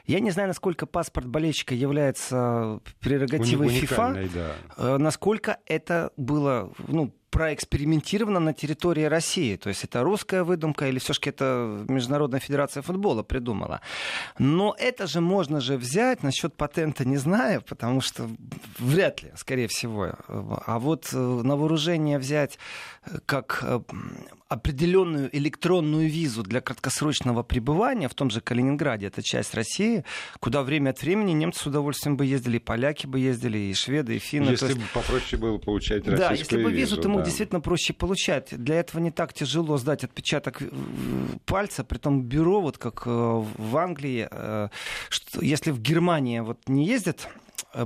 [0.07, 4.55] Я не знаю, насколько паспорт болельщика является прерогативой ФИФА, да.
[4.77, 9.57] э, насколько это было ну, проэкспериментировано на территории России.
[9.57, 13.81] То есть это русская выдумка или все-таки это Международная Федерация футбола придумала.
[14.39, 18.29] Но это же можно же взять, насчет патента не знаю, потому что
[18.79, 20.15] вряд ли, скорее всего.
[20.29, 22.59] А вот э, на вооружение взять
[23.05, 23.81] э, как э,
[24.49, 30.05] определенную электронную визу для краткосрочного пребывания в том же Калининграде, это часть России,
[30.41, 34.17] куда время от времени немцы с удовольствием бы ездили, и поляки бы ездили, и шведы,
[34.17, 34.51] и финны.
[34.51, 34.79] Если есть...
[34.79, 37.25] бы попроще было получать российскую Да, если бы визу, визу, ты мог да.
[37.27, 38.49] действительно проще получать.
[38.51, 40.69] Для этого не так тяжело сдать отпечаток э,
[41.45, 44.69] пальца, при том бюро, вот как э, в Англии, э,
[45.11, 47.29] что, если в Германии вот не ездят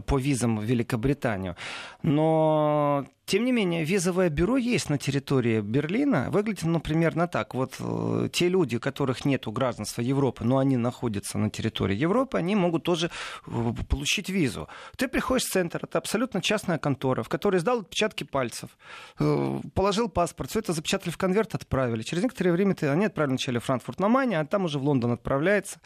[0.06, 1.56] по визам в Великобританию,
[2.02, 6.28] но тем не менее, визовое бюро есть на территории Берлина.
[6.30, 7.54] Выглядит оно примерно так.
[7.54, 12.36] Вот э, те люди, у которых нет гражданства Европы, но они находятся на территории Европы,
[12.36, 13.10] они могут тоже
[13.46, 14.68] э, получить визу.
[14.96, 18.70] Ты приходишь в центр, это абсолютно частная контора, в которой сдал отпечатки пальцев,
[19.18, 22.02] э, положил паспорт, все это запечатали в конверт, отправили.
[22.02, 24.82] Через некоторое время ты, они отправили вначале в Франкфурт на Мане, а там уже в
[24.82, 25.80] Лондон отправляется.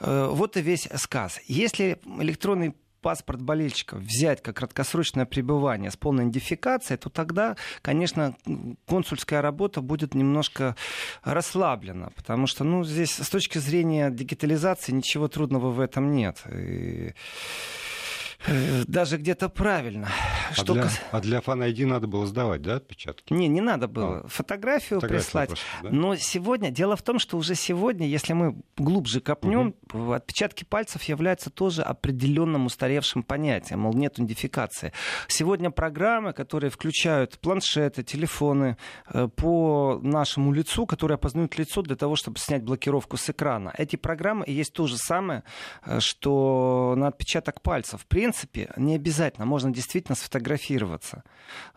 [0.00, 1.40] Э, вот и весь сказ.
[1.46, 8.36] Если электронный паспорт болельщика взять как краткосрочное пребывание с полной идентификацией, то тогда, конечно,
[8.86, 10.76] консульская работа будет немножко
[11.22, 16.42] расслаблена, потому что, ну, здесь с точки зрения дигитализации ничего трудного в этом нет.
[16.52, 17.14] И
[18.86, 20.08] даже где-то правильно.
[20.50, 21.00] А, что для, кас...
[21.10, 23.32] а для ID надо было сдавать, да, отпечатки?
[23.32, 24.20] Не, не надо было.
[24.20, 24.28] А.
[24.28, 25.48] Фотографию, Фотографию прислать.
[25.48, 25.88] Просто, да?
[25.90, 30.12] Но сегодня, дело в том, что уже сегодня, если мы глубже копнем, угу.
[30.12, 34.92] отпечатки пальцев являются тоже определенным устаревшим понятием, мол, нет идентификации.
[35.28, 38.76] Сегодня программы, которые включают планшеты, телефоны
[39.12, 43.72] э, по нашему лицу, которые опознают лицо для того, чтобы снять блокировку с экрана.
[43.76, 45.44] Эти программы есть то же самое,
[45.84, 48.06] э, что на отпечаток пальцев.
[48.06, 48.29] При принципе,
[48.76, 49.46] не обязательно.
[49.46, 51.24] Можно действительно сфотографироваться.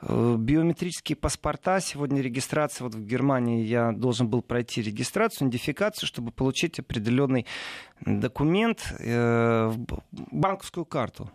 [0.02, 6.32] Э, биометрические паспорта, сегодня регистрация, вот в Германии я должен был пройти регистрацию, идентификацию, чтобы
[6.32, 7.46] получить определенный
[8.02, 9.74] документ, э,
[10.12, 11.32] банковскую карту.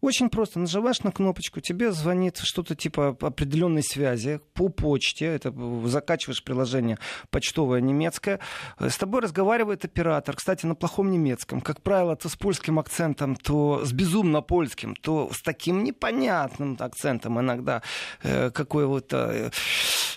[0.00, 0.58] Очень просто.
[0.58, 5.26] Нажимаешь на кнопочку, тебе звонит что-то типа определенной связи по почте.
[5.26, 5.52] Это
[5.84, 6.98] закачиваешь приложение
[7.30, 8.40] почтовое немецкое.
[8.78, 10.36] С тобой разговаривает оператор.
[10.36, 11.60] Кстати, на плохом немецком.
[11.60, 17.40] Как правило, то с польским акцентом, то с безумно польским, то с таким непонятным акцентом
[17.40, 17.82] иногда
[18.22, 19.30] э, какой-то...
[19.32, 19.50] Э,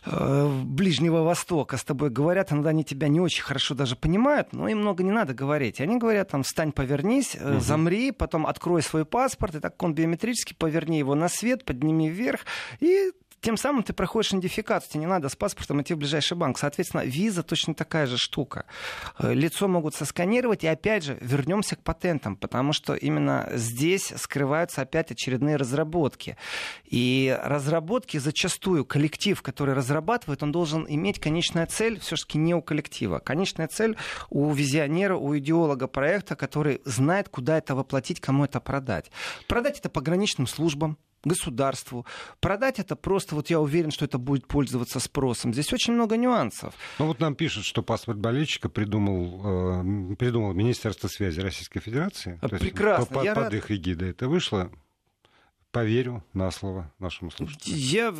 [0.05, 4.67] Э, Ближнего Востока с тобой говорят, иногда они тебя не очень хорошо даже понимают, но
[4.67, 5.79] им много не надо говорить.
[5.79, 7.59] Они говорят, там, встань, повернись, угу.
[7.59, 12.45] замри, потом открой свой паспорт, и так он биометрически, поверни его на свет, подними вверх,
[12.79, 13.11] и
[13.43, 16.57] тем самым ты проходишь идентификацию, тебе не надо с паспортом идти в ближайший банк.
[16.57, 18.65] Соответственно, виза точно такая же штука.
[19.19, 24.81] Э, лицо могут сосканировать, и опять же, вернемся к патентам, потому что именно здесь скрываются
[24.81, 26.37] опять очередные разработки.
[26.85, 33.19] И разработки зачастую коллектив, который разрабатывает, он должен иметь конечная цель все-таки не у коллектива.
[33.19, 33.97] Конечная цель
[34.29, 39.11] у визионера, у идеолога проекта, который знает, куда это воплотить, кому это продать.
[39.47, 42.05] Продать это пограничным службам, государству.
[42.39, 45.53] Продать это просто, вот я уверен, что это будет пользоваться спросом.
[45.53, 46.73] Здесь очень много нюансов.
[46.99, 49.81] Ну вот нам пишут, что паспорт болельщика придумал,
[50.13, 52.39] э, придумал Министерство связи Российской Федерации.
[52.41, 53.01] Прекрасно.
[53.01, 53.53] Есть, под, я под рад...
[53.53, 54.71] их эгидой это вышло
[55.73, 57.75] поверю на слово нашему слушателю.
[57.75, 58.13] Я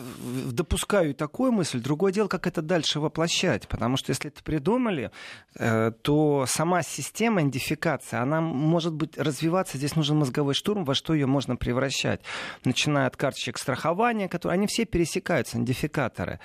[0.51, 1.79] допускаю такую мысль.
[1.79, 3.67] Другое дело, как это дальше воплощать.
[3.67, 5.11] Потому что если это придумали,
[5.55, 9.77] э, то сама система идентификации, она может быть развиваться.
[9.77, 12.21] Здесь нужен мозговой штурм, во что ее можно превращать.
[12.65, 16.39] Начиная от карточек страхования, которые, они все пересекаются, идентификаторы.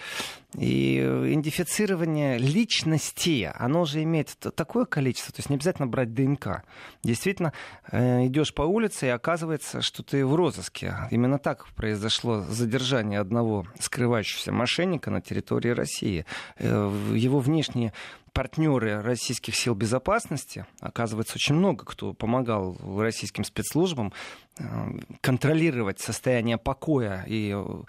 [0.57, 6.63] И идентифицирование личности, оно же имеет такое количество, то есть не обязательно брать ДНК.
[7.03, 7.53] Действительно,
[7.91, 13.67] э, идешь по улице, и оказывается, что ты в розыске Именно так произошло задержание одного
[13.79, 16.25] скрывающегося мошенника на территории России.
[16.57, 17.93] Э, его внешние
[18.33, 24.48] партнеры российских сил безопасности, оказывается, очень много кто помогал российским спецслужбам э,
[25.21, 27.25] контролировать состояние покоя.
[27.27, 27.83] И э,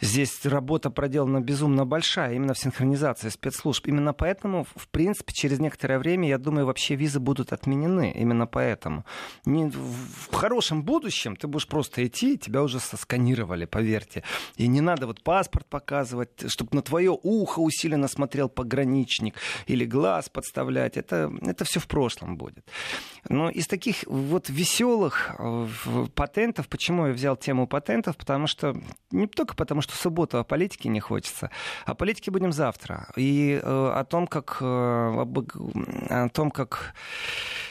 [0.00, 3.86] здесь работа проделана безумно большая, именно в синхронизации спецслужб.
[3.86, 8.12] Именно поэтому, в принципе, через некоторое время, я думаю, вообще визы будут отменены.
[8.12, 9.04] Именно поэтому.
[9.44, 14.22] Не, в хорошем будущем ты будешь просто идти, тебя уже сосканировали, поверьте.
[14.56, 19.34] И не надо вот паспорт показывать, чтобы на твое ухо усиленно смотрел пограничник
[19.66, 20.96] или глаз подставлять.
[20.96, 22.64] Это, это все в прошлом будет.
[23.28, 25.34] Но из таких вот веселых,
[26.14, 26.68] патентов.
[26.68, 28.16] Почему я взял тему патентов?
[28.16, 28.74] Потому что
[29.10, 31.50] не только потому, что субботу о политике не хочется,
[31.84, 33.08] о политике будем завтра.
[33.16, 36.94] И о том, как, о том, как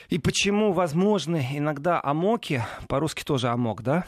[0.09, 4.05] и почему возможны иногда амоки, по-русски тоже амок, да?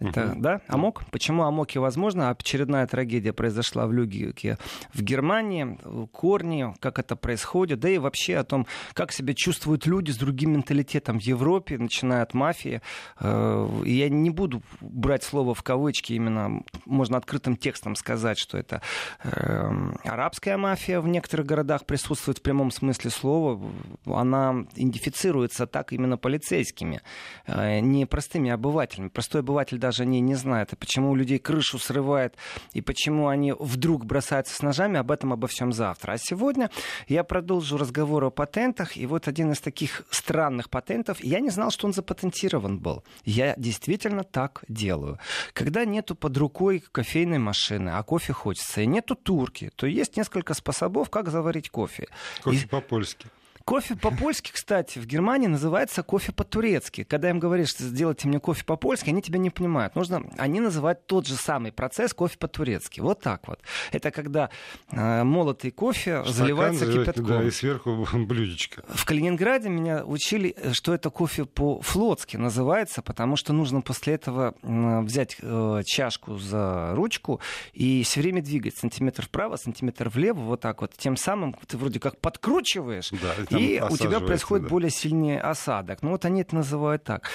[0.00, 0.40] Это, угу.
[0.40, 1.04] да, Амок?
[1.10, 2.30] Почему Амоки возможно?
[2.30, 4.58] Очередная трагедия произошла в Люгике
[4.94, 5.78] в Германии.
[6.12, 10.52] Корни, как это происходит, да и вообще о том, как себя чувствуют люди с другим
[10.52, 12.80] менталитетом в Европе, начиная от мафии.
[13.20, 18.82] Э, я не буду брать слово в кавычки, именно можно открытым текстом сказать, что это
[19.22, 19.70] э,
[20.04, 23.60] арабская мафия в некоторых городах присутствует в прямом смысле слова.
[24.06, 27.00] Она идентифицируется так именно полицейскими,
[27.46, 29.08] э, не простыми обывателями.
[29.08, 32.36] Простой обыватель даже они не знают, и почему у людей крышу срывает,
[32.74, 36.12] и почему они вдруг бросаются с ножами, об этом обо всем завтра.
[36.12, 36.70] А сегодня
[37.06, 41.70] я продолжу разговор о патентах, и вот один из таких странных патентов, я не знал,
[41.70, 43.02] что он запатентирован был.
[43.24, 45.18] Я действительно так делаю.
[45.54, 50.52] Когда нету под рукой кофейной машины, а кофе хочется, и нету турки, то есть несколько
[50.52, 52.08] способов, как заварить кофе.
[52.42, 52.68] Кофе и...
[52.68, 53.28] по-польски.
[53.68, 57.04] Кофе по-польски, кстати, в Германии называется кофе по-турецки.
[57.04, 59.94] Когда им говоришь, что сделайте мне кофе по-польски, они тебя не понимают.
[59.94, 63.00] Нужно, они называют тот же самый процесс кофе по-турецки.
[63.00, 63.60] Вот так вот.
[63.92, 64.48] Это когда
[64.90, 67.26] э, молотый кофе Стакан, заливается кипятком.
[67.26, 68.84] Да, и сверху блюдечко.
[68.88, 75.36] В Калининграде меня учили, что это кофе по-флотски называется, потому что нужно после этого взять
[75.42, 77.42] э, чашку за ручку
[77.74, 80.94] и все время двигать сантиметр вправо, сантиметр влево, вот так вот.
[80.96, 84.70] Тем самым ты вроде как подкручиваешь, да, и у тебя происходит да.
[84.70, 86.02] более сильный осадок.
[86.02, 87.30] Ну вот они это называют так.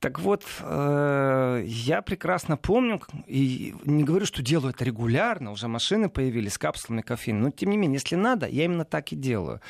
[0.00, 6.08] Так вот, э, я прекрасно помню, и не говорю, что делаю это регулярно, уже машины
[6.08, 9.60] появились с капсулами кофеина, но тем не менее, если надо, я именно так и делаю.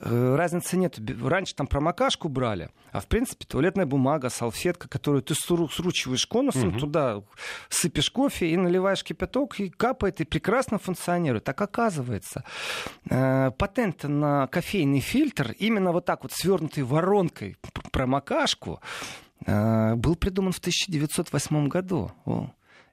[0.00, 0.98] Э, разницы нет.
[1.22, 6.78] Раньше там промокашку брали, а в принципе туалетная бумага, салфетка, которую ты сручиваешь конусом, угу.
[6.78, 7.22] туда
[7.68, 11.44] сыпешь кофе и наливаешь кипяток, и капает, и прекрасно функционирует.
[11.44, 12.44] Так оказывается,
[13.10, 17.56] э, патент на кофейный фильтр, именно вот так вот свернутый воронкой
[17.90, 18.80] промокашку,
[19.46, 22.12] э, был придуман в 1908 году.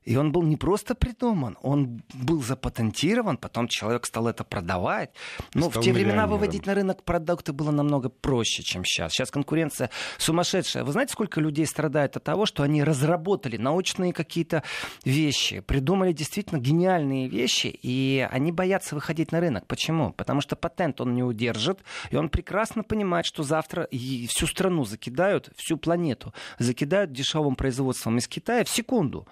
[0.06, 5.10] И он был не просто придуман, он был запатентирован, потом человек стал это продавать.
[5.56, 9.14] Но стал в те времена выводить на рынок продукты было намного проще, чем сейчас.
[9.14, 9.90] Сейчас конкуренция
[10.20, 10.84] сумасшедшая.
[10.84, 14.64] Вы знаете, сколько людей страдает от того, что они разработали научные какие-то
[15.04, 19.66] вещи, придумали действительно гениальные вещи, и они боятся выходить на рынок.
[19.66, 20.14] Почему?
[20.14, 21.80] Потому что патент он не удержит,
[22.12, 28.28] и он прекрасно понимает, что завтра всю страну закидают, всю планету закидают дешевым производством из
[28.28, 29.28] Китая в секунду.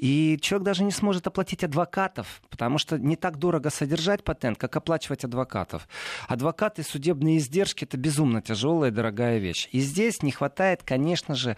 [0.00, 4.74] И человек даже не сможет оплатить адвокатов, потому что не так дорого содержать патент, как
[4.74, 5.86] оплачивать адвокатов.
[6.26, 9.68] Адвокаты, судебные издержки— это безумно тяжелая, дорогая вещь.
[9.72, 11.54] И здесь не хватает, конечно же,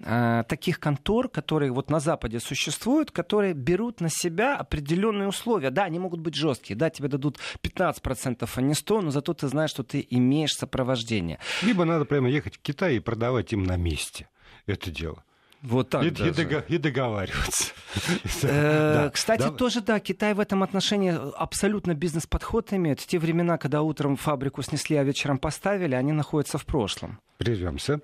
[0.00, 5.68] э, таких контор, которые вот на Западе существуют, которые берут на себя определенные условия.
[5.68, 9.48] Да, они могут быть жесткие, да, тебе дадут 15%, а не 100%, но зато ты
[9.48, 11.38] знаешь, что ты имеешь сопровождение.
[11.60, 14.28] Либо надо прямо ехать в Китай и продавать им на месте
[14.66, 15.24] это дело.
[15.62, 16.30] Вот так и, даже.
[16.30, 17.72] и, дого- и договариваться.
[18.42, 23.00] Э, кстати, тоже да, Китай в этом отношении абсолютно бизнес-подход имеет.
[23.00, 27.18] Те времена, когда утром фабрику снесли, а вечером поставили, они находятся в прошлом.
[27.36, 28.00] Прервемся.